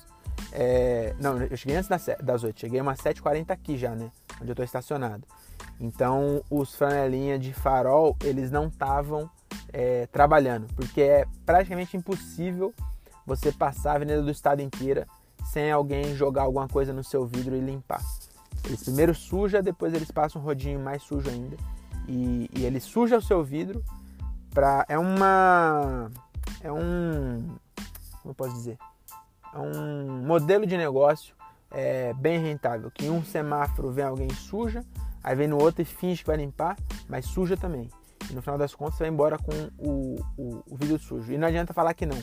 É, 0.52 1.14
não, 1.20 1.36
eu 1.42 1.56
cheguei 1.56 1.76
antes 1.76 1.88
das, 1.88 2.06
das 2.22 2.42
8. 2.42 2.58
Cheguei 2.58 2.80
umas 2.80 2.98
7h40 2.98 3.50
aqui 3.50 3.76
já, 3.76 3.94
né? 3.94 4.10
Onde 4.40 4.50
eu 4.50 4.52
estou 4.52 4.64
estacionado. 4.64 5.26
Então 5.78 6.42
os 6.50 6.74
flanelinha 6.74 7.38
de 7.38 7.52
farol, 7.52 8.16
eles 8.24 8.50
não 8.50 8.68
estavam 8.68 9.30
é, 9.72 10.06
trabalhando, 10.06 10.66
porque 10.74 11.02
é 11.02 11.26
praticamente 11.44 11.96
impossível 11.96 12.74
você 13.26 13.52
passar 13.52 13.92
a 13.92 13.94
Avenida 13.96 14.22
do 14.22 14.30
Estado 14.30 14.62
inteira 14.62 15.06
sem 15.52 15.70
alguém 15.70 16.14
jogar 16.14 16.42
alguma 16.42 16.68
coisa 16.68 16.92
no 16.92 17.02
seu 17.02 17.26
vidro 17.26 17.56
e 17.56 17.60
limpar. 17.60 18.02
Eles 18.64 18.82
primeiro 18.82 19.14
suja, 19.14 19.62
depois 19.62 19.92
eles 19.92 20.10
passam 20.10 20.40
um 20.40 20.44
rodinho 20.44 20.78
mais 20.78 21.02
sujo 21.02 21.28
ainda. 21.28 21.56
E, 22.06 22.48
e 22.54 22.64
ele 22.64 22.80
suja 22.80 23.18
o 23.18 23.22
seu 23.22 23.42
vidro 23.42 23.82
para 24.52 24.84
é 24.88 24.98
uma 24.98 26.10
é 26.62 26.70
um 26.72 27.56
como 28.22 28.30
eu 28.30 28.34
posso 28.34 28.54
dizer? 28.54 28.78
É 29.52 29.58
um 29.58 30.24
modelo 30.24 30.66
de 30.66 30.76
negócio 30.76 31.34
é, 31.70 32.12
bem 32.14 32.38
rentável 32.38 32.90
que 32.90 33.08
um 33.08 33.22
semáforo 33.24 33.90
vem 33.90 34.04
alguém 34.04 34.30
suja 34.30 34.84
aí 35.22 35.36
vem 35.36 35.48
no 35.48 35.60
outro 35.60 35.82
e 35.82 35.84
finge 35.84 36.22
que 36.22 36.26
vai 36.26 36.36
limpar 36.36 36.76
mas 37.08 37.26
suja 37.26 37.56
também. 37.56 37.90
E 38.30 38.34
no 38.34 38.40
final 38.42 38.56
das 38.56 38.74
contas 38.74 38.94
você 38.94 39.04
vai 39.04 39.12
embora 39.12 39.36
com 39.36 39.52
o, 39.78 40.16
o, 40.38 40.62
o 40.70 40.76
vidro 40.76 40.98
sujo. 40.98 41.32
E 41.32 41.36
não 41.36 41.48
adianta 41.48 41.74
falar 41.74 41.92
que 41.94 42.06
não. 42.06 42.18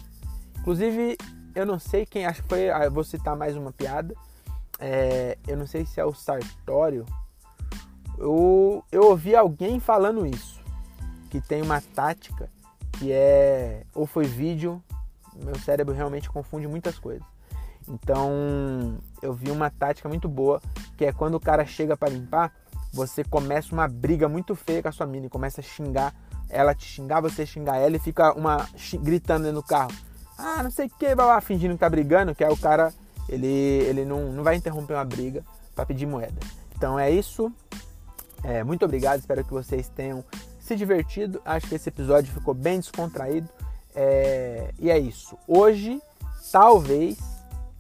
Inclusive 0.60 1.18
eu 1.58 1.66
não 1.66 1.80
sei 1.80 2.06
quem 2.06 2.26
acho 2.26 2.42
que 2.44 2.50
foi 2.50 2.70
eu 2.70 2.92
vou 2.92 3.04
citar 3.04 3.36
mais 3.36 3.56
uma 3.56 3.72
piada 3.72 4.16
é, 4.80 5.38
eu 5.48 5.58
não 5.58 5.66
sei 5.66 5.86
se 5.86 6.00
é 6.00 6.06
o 6.06 6.14
Sartório 6.14 7.06
eu, 8.18 8.84
eu 8.92 9.04
ouvi 9.04 9.36
alguém 9.36 9.80
falando 9.80 10.26
isso, 10.26 10.60
que 11.30 11.40
tem 11.40 11.62
uma 11.62 11.80
tática 11.80 12.50
que 12.94 13.12
é 13.12 13.84
ou 13.94 14.08
foi 14.08 14.26
vídeo, 14.26 14.84
meu 15.36 15.56
cérebro 15.60 15.94
realmente 15.94 16.30
confunde 16.30 16.68
muitas 16.68 16.98
coisas. 16.98 17.26
Então, 17.88 18.98
eu 19.22 19.34
vi 19.34 19.52
uma 19.52 19.70
tática 19.70 20.10
muito 20.10 20.28
boa, 20.28 20.60
que 20.98 21.06
é 21.06 21.14
quando 21.14 21.36
o 21.36 21.40
cara 21.40 21.64
chega 21.64 21.96
para 21.96 22.10
limpar, 22.10 22.52
você 22.92 23.24
começa 23.24 23.72
uma 23.72 23.88
briga 23.88 24.28
muito 24.28 24.56
feia 24.56 24.82
com 24.82 24.90
a 24.90 24.92
sua 24.92 25.06
mina 25.06 25.30
começa 25.30 25.62
a 25.62 25.64
xingar, 25.64 26.14
ela 26.50 26.74
te 26.74 26.86
xingar, 26.86 27.22
você 27.22 27.46
xingar 27.46 27.78
ela 27.78 27.96
e 27.96 28.00
fica 28.00 28.34
uma 28.34 28.68
gritando 29.02 29.44
dentro 29.44 29.62
do 29.62 29.64
carro. 29.68 29.92
Ah, 30.38 30.62
não 30.62 30.72
sei 30.72 30.88
o 30.88 30.90
que, 30.90 31.16
blá, 31.16 31.42
fingindo 31.42 31.74
que 31.74 31.80
tá 31.80 31.90
brigando, 31.90 32.36
que 32.36 32.44
é 32.44 32.50
o 32.50 32.58
cara, 32.58 32.94
ele, 33.28 33.48
ele 33.48 34.06
não, 34.06 34.32
não 34.32 34.44
vai 34.44 34.56
interromper 34.56 34.94
uma 34.94 35.06
briga 35.06 35.44
para 35.74 35.86
pedir 35.86 36.06
moeda. 36.06 36.40
Então 36.76 37.00
é 37.00 37.10
isso. 37.10 37.52
É, 38.44 38.64
muito 38.64 38.86
obrigado, 38.86 39.20
espero 39.20 39.44
que 39.44 39.52
vocês 39.52 39.90
tenham 39.90 40.24
se 40.60 40.76
divertido. 40.76 41.42
Acho 41.44 41.68
que 41.68 41.76
esse 41.76 41.90
episódio 41.90 42.34
ficou 42.34 42.54
bem 42.54 42.80
descontraído. 42.80 43.50
É, 43.96 44.72
e 44.80 44.92
é 44.92 45.00
isso. 45.00 45.38
Hoje, 45.48 46.00
talvez, 46.52 47.18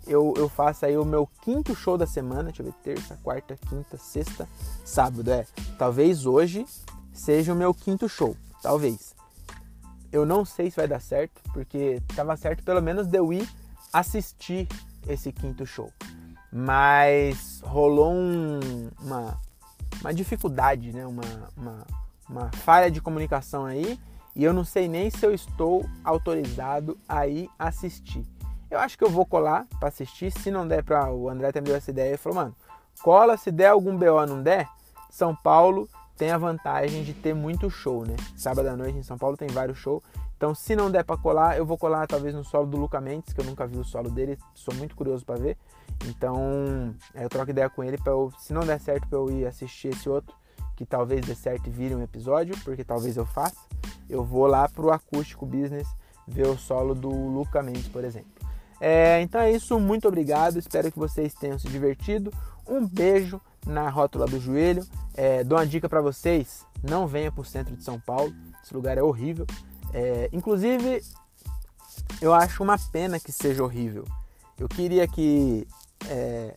eu, 0.07 0.33
eu 0.37 0.49
faça 0.49 0.87
aí 0.87 0.97
o 0.97 1.05
meu 1.05 1.29
quinto 1.43 1.75
show 1.75 1.97
da 1.97 2.07
semana. 2.07 2.45
Deixa 2.45 2.63
eu 2.63 2.65
ver, 2.65 2.73
terça, 2.83 3.19
quarta, 3.21 3.57
quinta, 3.69 3.97
sexta, 3.97 4.47
sábado. 4.83 5.29
É, 5.29 5.45
talvez 5.77 6.25
hoje 6.25 6.65
seja 7.13 7.53
o 7.53 7.55
meu 7.55 7.73
quinto 7.73 8.09
show. 8.09 8.35
Talvez. 8.61 9.16
Eu 10.11 10.25
não 10.25 10.45
sei 10.45 10.69
se 10.69 10.77
vai 10.77 10.87
dar 10.87 11.01
certo, 11.01 11.41
porque 11.53 12.01
estava 12.09 12.35
certo 12.37 12.63
pelo 12.63 12.81
menos 12.81 13.07
de 13.07 13.17
eu 13.17 13.31
ir 13.33 13.47
assistir 13.91 14.67
esse 15.07 15.31
quinto 15.31 15.65
show. 15.65 15.91
Mas 16.51 17.61
rolou 17.63 18.13
um, 18.13 18.89
uma 19.01 19.39
uma 20.01 20.13
dificuldade, 20.13 20.93
né? 20.93 21.05
uma, 21.05 21.23
uma, 21.55 21.87
uma 22.29 22.51
falha 22.57 22.89
de 22.89 23.01
comunicação 23.01 23.65
aí 23.65 23.99
e 24.35 24.43
eu 24.43 24.53
não 24.53 24.63
sei 24.63 24.87
nem 24.87 25.09
se 25.09 25.25
eu 25.25 25.33
estou 25.33 25.85
autorizado 26.03 26.97
a 27.07 27.27
ir 27.27 27.49
assistir. 27.57 28.25
Eu 28.69 28.79
acho 28.79 28.97
que 28.97 29.03
eu 29.03 29.09
vou 29.09 29.25
colar 29.25 29.65
para 29.79 29.89
assistir. 29.89 30.31
Se 30.31 30.51
não 30.51 30.67
der 30.67 30.83
para 30.83 31.11
o 31.11 31.29
André 31.29 31.51
me 31.55 31.61
deu 31.61 31.75
essa 31.75 31.89
ideia 31.89 32.13
e 32.13 32.17
falou, 32.17 32.35
mano, 32.35 32.55
cola, 33.01 33.37
se 33.37 33.49
der 33.49 33.69
algum 33.69 33.97
BO 33.97 34.25
não 34.27 34.43
der, 34.43 34.67
São 35.09 35.35
Paulo 35.35 35.89
tem 36.17 36.32
a 36.32 36.38
vantagem 36.38 37.03
de 37.03 37.13
ter 37.13 37.34
muito 37.34 37.69
show, 37.69 38.06
né? 38.06 38.15
Sábado 38.36 38.67
à 38.67 38.75
noite 38.75 38.97
em 38.97 39.03
São 39.03 39.17
Paulo 39.17 39.38
tem 39.38 39.47
vários 39.47 39.77
shows. 39.77 40.03
Então, 40.36 40.53
se 40.53 40.75
não 40.75 40.91
der 40.91 41.03
para 41.03 41.17
colar, 41.17 41.58
eu 41.58 41.65
vou 41.65 41.77
colar 41.77 42.08
talvez 42.08 42.34
no 42.34 42.43
solo 42.43 42.67
do 42.67 42.77
Luca 42.77 43.01
Mendes, 43.01 43.34
que 43.34 43.41
eu 43.41 43.45
nunca 43.45 43.65
vi 43.65 43.77
o 43.77 43.84
solo 43.84 44.10
dele, 44.10 44.38
sou 44.53 44.73
muito 44.75 44.95
curioso 44.95 45.25
para 45.25 45.39
ver. 45.39 45.58
Então, 46.06 46.93
eu 47.15 47.27
troco 47.30 47.49
ideia 47.49 47.69
com 47.69 47.84
ele 47.84 47.97
para 47.97 48.13
se 48.38 48.53
não 48.53 48.62
der 48.62 48.80
certo 48.80 49.08
para 49.08 49.17
eu 49.17 49.32
ir 49.32 49.45
assistir 49.47 49.89
esse 49.89 50.08
outro, 50.08 50.36
que 50.75 50.86
talvez 50.86 51.25
dê 51.25 51.34
certo 51.34 51.67
e 51.67 51.71
vire 51.71 51.95
um 51.95 52.03
episódio, 52.03 52.56
porque 52.63 52.84
talvez 52.84 53.17
eu 53.17 53.25
faça, 53.25 53.58
eu 54.08 54.23
vou 54.23 54.45
lá 54.45 54.69
pro 54.69 54.91
acústico 54.91 55.45
business 55.45 55.88
ver 56.27 56.47
o 56.47 56.58
solo 56.58 56.93
do 56.93 57.10
Luca 57.10 57.63
Mendes, 57.63 57.88
por 57.88 58.03
exemplo. 58.03 58.30
É, 58.80 59.19
então 59.21 59.41
é 59.41 59.51
isso, 59.51 59.80
muito 59.80 60.08
obrigado, 60.08 60.58
espero 60.60 60.91
que 60.91 60.99
vocês 60.99 61.34
tenham 61.34 61.58
se 61.58 61.67
divertido. 61.67 62.32
Um 62.67 62.86
beijo 62.86 63.41
na 63.67 63.89
rótula 63.89 64.25
do 64.25 64.39
joelho. 64.39 64.86
É, 65.13 65.43
dou 65.43 65.58
uma 65.58 65.65
dica 65.65 65.88
para 65.88 66.01
vocês: 66.01 66.65
não 66.84 67.08
venha 67.08 67.32
para 67.32 67.41
o 67.41 67.45
centro 67.45 67.75
de 67.75 67.84
São 67.84 67.99
Paulo, 67.99 68.34
esse 68.63 68.73
lugar 68.73 68.97
é 68.97 69.03
horrível. 69.03 69.45
É, 69.93 70.30
inclusive, 70.32 71.03
eu 72.21 72.34
acho 72.34 72.63
uma 72.63 72.77
pena 72.91 73.19
que 73.19 73.32
seja 73.32 73.63
horrível. 73.63 74.06
Eu 74.60 74.67
queria 74.67 75.08
que 75.08 75.67
é, 76.10 76.56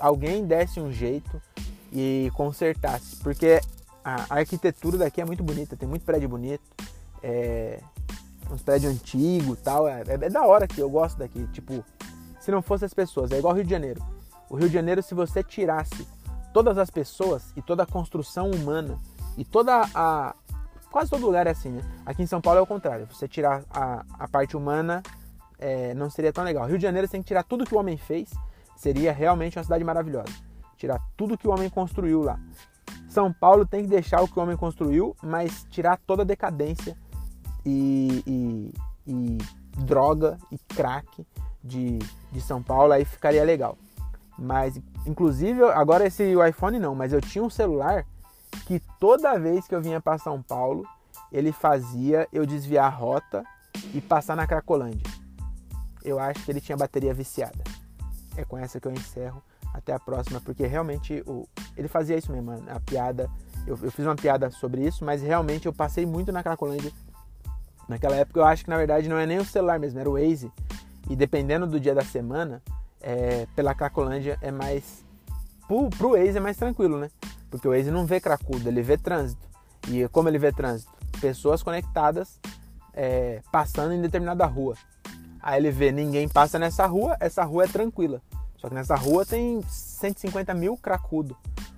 alguém 0.00 0.44
desse 0.44 0.80
um 0.80 0.90
jeito 0.90 1.40
e 1.92 2.30
consertasse, 2.34 3.16
porque 3.16 3.60
a 4.04 4.26
arquitetura 4.30 4.98
daqui 4.98 5.20
é 5.20 5.24
muito 5.24 5.42
bonita, 5.42 5.76
tem 5.76 5.88
muito 5.88 6.04
prédio 6.04 6.28
bonito, 6.28 6.62
é, 7.22 7.80
uns 8.50 8.62
prédios 8.62 8.92
antigos 8.92 9.58
tal, 9.60 9.86
é, 9.86 10.02
é, 10.06 10.14
é, 10.14 10.30
da 10.30 10.44
hora 10.46 10.66
que 10.66 10.80
eu 10.80 10.88
gosto 10.88 11.18
daqui, 11.18 11.46
tipo, 11.48 11.84
se 12.40 12.50
não 12.50 12.62
fosse 12.62 12.84
as 12.84 12.94
pessoas, 12.94 13.30
é 13.30 13.38
igual 13.38 13.54
Rio 13.54 13.64
de 13.64 13.70
Janeiro. 13.70 14.02
O 14.48 14.56
Rio 14.56 14.68
de 14.68 14.74
Janeiro, 14.74 15.02
se 15.02 15.14
você 15.14 15.42
tirasse 15.42 16.06
todas 16.52 16.78
as 16.78 16.90
pessoas 16.90 17.52
e 17.56 17.62
toda 17.62 17.82
a 17.82 17.86
construção 17.86 18.50
humana 18.50 18.98
e 19.36 19.44
toda 19.44 19.88
a, 19.94 20.34
Quase 20.92 21.08
todo 21.08 21.24
lugar 21.24 21.46
é 21.46 21.50
assim, 21.50 21.70
né? 21.70 21.82
Aqui 22.04 22.22
em 22.22 22.26
São 22.26 22.38
Paulo 22.38 22.60
é 22.60 22.62
o 22.62 22.66
contrário. 22.66 23.08
Você 23.10 23.26
tirar 23.26 23.64
a, 23.70 24.04
a 24.18 24.28
parte 24.28 24.54
humana 24.54 25.02
é, 25.58 25.94
não 25.94 26.10
seria 26.10 26.30
tão 26.30 26.44
legal. 26.44 26.66
Rio 26.66 26.76
de 26.76 26.82
Janeiro 26.82 27.08
você 27.08 27.12
tem 27.12 27.22
que 27.22 27.28
tirar 27.28 27.44
tudo 27.44 27.64
que 27.64 27.74
o 27.74 27.78
homem 27.78 27.96
fez, 27.96 28.28
seria 28.76 29.10
realmente 29.10 29.56
uma 29.56 29.64
cidade 29.64 29.82
maravilhosa. 29.82 30.28
Tirar 30.76 31.00
tudo 31.16 31.38
que 31.38 31.48
o 31.48 31.50
homem 31.50 31.70
construiu 31.70 32.20
lá. 32.22 32.38
São 33.08 33.32
Paulo 33.32 33.64
tem 33.64 33.84
que 33.84 33.88
deixar 33.88 34.20
o 34.20 34.28
que 34.28 34.38
o 34.38 34.42
homem 34.42 34.56
construiu, 34.56 35.16
mas 35.22 35.64
tirar 35.70 35.98
toda 36.06 36.22
a 36.22 36.26
decadência 36.26 36.94
e, 37.64 38.22
e, 38.26 38.74
e 39.06 39.38
droga 39.86 40.36
e 40.50 40.58
crack 40.74 41.26
de, 41.64 41.98
de 42.30 42.40
São 42.42 42.62
Paulo, 42.62 42.92
aí 42.92 43.06
ficaria 43.06 43.42
legal. 43.42 43.78
Mas, 44.38 44.80
inclusive, 45.06 45.62
agora 45.64 46.06
esse 46.06 46.34
iPhone 46.48 46.78
não, 46.78 46.94
mas 46.94 47.12
eu 47.12 47.20
tinha 47.20 47.44
um 47.44 47.50
celular 47.50 48.06
que 48.66 48.80
toda 48.98 49.38
vez 49.38 49.66
que 49.66 49.74
eu 49.74 49.80
vinha 49.80 50.00
para 50.00 50.18
São 50.18 50.42
Paulo, 50.42 50.86
ele 51.30 51.52
fazia 51.52 52.28
eu 52.32 52.44
desviar 52.44 52.86
a 52.86 52.94
rota 52.94 53.44
e 53.94 54.00
passar 54.00 54.36
na 54.36 54.46
Cracolândia. 54.46 55.10
Eu 56.04 56.18
acho 56.18 56.44
que 56.44 56.50
ele 56.50 56.60
tinha 56.60 56.76
bateria 56.76 57.14
viciada. 57.14 57.62
É 58.36 58.44
com 58.44 58.58
essa 58.58 58.80
que 58.80 58.86
eu 58.86 58.92
encerro. 58.92 59.42
Até 59.72 59.94
a 59.94 59.98
próxima, 59.98 60.38
porque 60.38 60.66
realmente 60.66 61.22
o, 61.26 61.48
ele 61.74 61.88
fazia 61.88 62.18
isso 62.18 62.30
mesmo. 62.30 62.52
A 62.68 62.78
piada, 62.78 63.30
eu, 63.66 63.78
eu 63.82 63.90
fiz 63.90 64.04
uma 64.04 64.14
piada 64.14 64.50
sobre 64.50 64.86
isso, 64.86 65.02
mas 65.02 65.22
realmente 65.22 65.64
eu 65.64 65.72
passei 65.72 66.04
muito 66.04 66.30
na 66.30 66.42
Cracolândia. 66.42 66.92
Naquela 67.88 68.16
época 68.16 68.38
eu 68.38 68.44
acho 68.44 68.64
que 68.64 68.70
na 68.70 68.76
verdade 68.76 69.08
não 69.08 69.16
é 69.16 69.24
nem 69.24 69.38
o 69.38 69.44
celular 69.46 69.78
mesmo, 69.78 69.98
era 69.98 70.10
o 70.10 70.12
Waze. 70.12 70.52
E 71.08 71.16
dependendo 71.16 71.66
do 71.66 71.80
dia 71.80 71.94
da 71.94 72.04
semana, 72.04 72.62
é, 73.02 73.46
pela 73.54 73.74
Cracolândia 73.74 74.38
é 74.40 74.50
mais. 74.50 75.04
Pro, 75.66 75.90
pro 75.90 76.12
Waze 76.12 76.38
é 76.38 76.40
mais 76.40 76.56
tranquilo, 76.56 76.98
né? 76.98 77.10
Porque 77.50 77.68
o 77.68 77.72
Waze 77.72 77.90
não 77.90 78.06
vê 78.06 78.20
cracudo, 78.20 78.68
ele 78.68 78.82
vê 78.82 78.96
trânsito. 78.96 79.46
E 79.88 80.08
como 80.08 80.28
ele 80.28 80.38
vê 80.38 80.52
trânsito? 80.52 80.92
Pessoas 81.20 81.62
conectadas 81.62 82.40
é, 82.94 83.42
passando 83.50 83.92
em 83.92 84.00
determinada 84.00 84.46
rua. 84.46 84.76
Aí 85.40 85.60
ele 85.60 85.70
vê 85.70 85.90
ninguém 85.90 86.28
passa 86.28 86.58
nessa 86.58 86.86
rua, 86.86 87.16
essa 87.20 87.44
rua 87.44 87.64
é 87.64 87.68
tranquila. 87.68 88.22
Só 88.56 88.68
que 88.68 88.74
nessa 88.74 88.94
rua 88.94 89.26
tem 89.26 89.60
150 89.62 90.54
mil 90.54 90.76
cracudo 90.76 91.36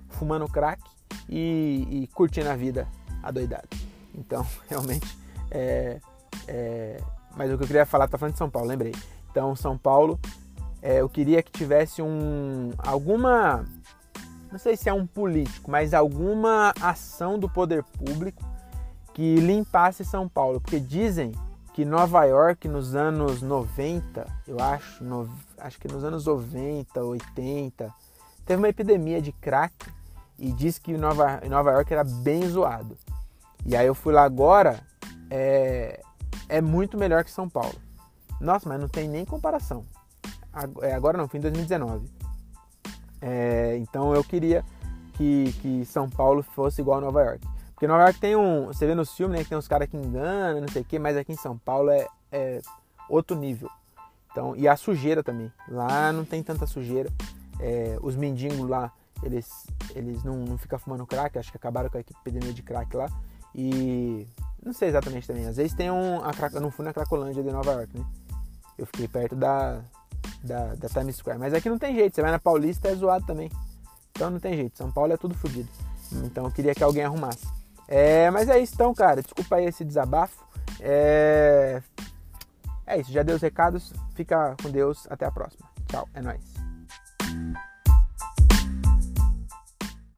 fumando 0.09 0.47
crack 0.47 0.81
e, 1.27 1.87
e 1.89 2.07
curtindo 2.13 2.49
a 2.49 2.55
vida 2.55 2.87
adoidado. 3.23 3.67
Então, 4.13 4.45
realmente, 4.69 5.17
é, 5.49 5.99
é, 6.47 7.01
mas 7.35 7.51
o 7.51 7.57
que 7.57 7.63
eu 7.63 7.67
queria 7.67 7.85
falar, 7.85 8.07
tá 8.07 8.17
falando 8.17 8.33
de 8.33 8.37
São 8.37 8.49
Paulo, 8.49 8.67
lembrei. 8.67 8.93
Então, 9.31 9.55
São 9.55 9.77
Paulo, 9.77 10.19
é, 10.85 11.01
eu 11.01 11.09
queria 11.09 11.41
que 11.41 11.51
tivesse 11.51 11.99
um, 11.99 12.69
alguma 12.77 13.65
não 14.51 14.59
sei 14.59 14.77
se 14.77 14.87
é 14.87 14.93
um 14.93 15.07
político, 15.07 15.69
mas 15.69 15.95
alguma 15.95 16.71
ação 16.79 17.39
do 17.39 17.49
poder 17.49 17.83
público 17.83 18.43
que 19.11 19.35
limpasse 19.37 20.05
São 20.05 20.29
Paulo, 20.29 20.61
porque 20.61 20.79
dizem 20.79 21.31
que 21.73 21.83
Nova 21.83 22.23
York 22.23 22.67
nos 22.67 22.93
anos 22.93 23.41
90, 23.41 24.27
eu 24.47 24.59
acho, 24.59 25.03
no, 25.03 25.27
acho 25.57 25.79
que 25.79 25.87
nos 25.87 26.03
anos 26.03 26.27
90, 26.27 27.03
80, 27.03 27.93
teve 28.45 28.61
uma 28.61 28.69
epidemia 28.69 29.19
de 29.19 29.31
crack 29.31 29.73
e 30.37 30.51
diz 30.51 30.77
que 30.77 30.95
Nova, 30.95 31.41
Nova 31.49 31.71
York 31.71 31.91
era 31.91 32.03
bem 32.03 32.47
zoado. 32.47 32.95
E 33.65 33.75
aí 33.75 33.87
eu 33.87 33.95
fui 33.95 34.13
lá 34.13 34.23
agora, 34.23 34.79
é, 35.31 35.99
é 36.47 36.61
muito 36.61 36.95
melhor 36.95 37.23
que 37.23 37.31
São 37.31 37.49
Paulo. 37.49 37.75
Nossa, 38.39 38.69
mas 38.69 38.79
não 38.79 38.87
tem 38.87 39.09
nem 39.09 39.25
comparação. 39.25 39.83
É, 40.81 40.93
agora 40.93 41.17
não, 41.17 41.27
fim 41.27 41.37
de 41.37 41.43
2019. 41.43 42.09
É, 43.21 43.77
então 43.77 44.13
eu 44.13 44.23
queria 44.23 44.63
que, 45.13 45.53
que 45.61 45.85
São 45.85 46.09
Paulo 46.09 46.43
fosse 46.43 46.81
igual 46.81 46.99
a 46.99 47.01
Nova 47.01 47.23
York. 47.23 47.47
Porque 47.71 47.87
Nova 47.87 48.03
York 48.03 48.19
tem 48.19 48.35
um. 48.35 48.67
Você 48.67 48.85
vê 48.87 48.95
nos 48.95 49.13
filmes, 49.13 49.37
né? 49.37 49.43
Que 49.43 49.49
tem 49.49 49.57
uns 49.57 49.67
caras 49.67 49.89
que 49.89 49.97
enganam, 49.97 50.61
não 50.61 50.67
sei 50.67 50.81
o 50.81 50.85
quê, 50.85 50.97
mas 50.97 51.17
aqui 51.17 51.33
em 51.33 51.37
São 51.37 51.57
Paulo 51.57 51.89
é, 51.89 52.07
é 52.31 52.61
outro 53.09 53.35
nível. 53.35 53.69
Então, 54.31 54.55
e 54.55 54.67
a 54.67 54.75
sujeira 54.75 55.23
também. 55.23 55.51
Lá 55.67 56.11
não 56.11 56.23
tem 56.23 56.41
tanta 56.41 56.65
sujeira. 56.65 57.09
É, 57.59 57.97
os 58.01 58.15
mendigos 58.15 58.69
lá, 58.69 58.91
eles, 59.23 59.49
eles 59.93 60.23
não, 60.23 60.37
não 60.37 60.57
ficam 60.57 60.77
fumando 60.77 61.05
crack, 61.05 61.37
acho 61.37 61.51
que 61.51 61.57
acabaram 61.57 61.89
com 61.89 61.97
a 61.97 62.01
epidemia 62.01 62.53
de 62.53 62.61
crack 62.61 62.95
lá. 62.95 63.09
E 63.53 64.27
não 64.63 64.73
sei 64.73 64.89
exatamente 64.89 65.27
também. 65.27 65.45
Às 65.45 65.57
vezes 65.57 65.73
tem 65.73 65.91
um. 65.91 66.23
A, 66.23 66.31
eu 66.53 66.61
não 66.61 66.71
fui 66.71 66.85
na 66.85 66.93
Cracolândia 66.93 67.43
de 67.43 67.51
Nova 67.51 67.71
York, 67.73 67.97
né? 67.97 68.05
Eu 68.77 68.85
fiquei 68.85 69.07
perto 69.07 69.35
da, 69.35 69.81
da, 70.43 70.75
da 70.75 70.87
Times 70.89 71.15
Square. 71.17 71.39
Mas 71.39 71.53
aqui 71.53 71.69
não 71.69 71.77
tem 71.77 71.95
jeito. 71.95 72.15
Você 72.15 72.21
vai 72.21 72.31
na 72.31 72.39
Paulista 72.39 72.87
é 72.87 72.95
zoado 72.95 73.25
também. 73.25 73.51
Então 74.11 74.29
não 74.29 74.39
tem 74.39 74.55
jeito. 74.55 74.77
São 74.77 74.91
Paulo 74.91 75.13
é 75.13 75.17
tudo 75.17 75.35
fodido. 75.35 75.69
Então 76.23 76.45
eu 76.45 76.51
queria 76.51 76.73
que 76.73 76.83
alguém 76.83 77.03
arrumasse. 77.03 77.47
É, 77.87 78.29
mas 78.31 78.49
é 78.49 78.59
isso 78.59 78.73
então, 78.73 78.93
cara. 78.93 79.21
Desculpa 79.21 79.55
aí 79.57 79.65
esse 79.65 79.83
desabafo. 79.83 80.43
É, 80.79 81.81
é 82.85 82.99
isso. 82.99 83.11
Já 83.11 83.23
deu 83.23 83.35
os 83.35 83.41
recados. 83.41 83.93
Fica 84.15 84.55
com 84.61 84.69
Deus. 84.69 85.05
Até 85.09 85.25
a 85.25 85.31
próxima. 85.31 85.67
Tchau. 85.87 86.07
É 86.13 86.21
nóis. 86.21 86.41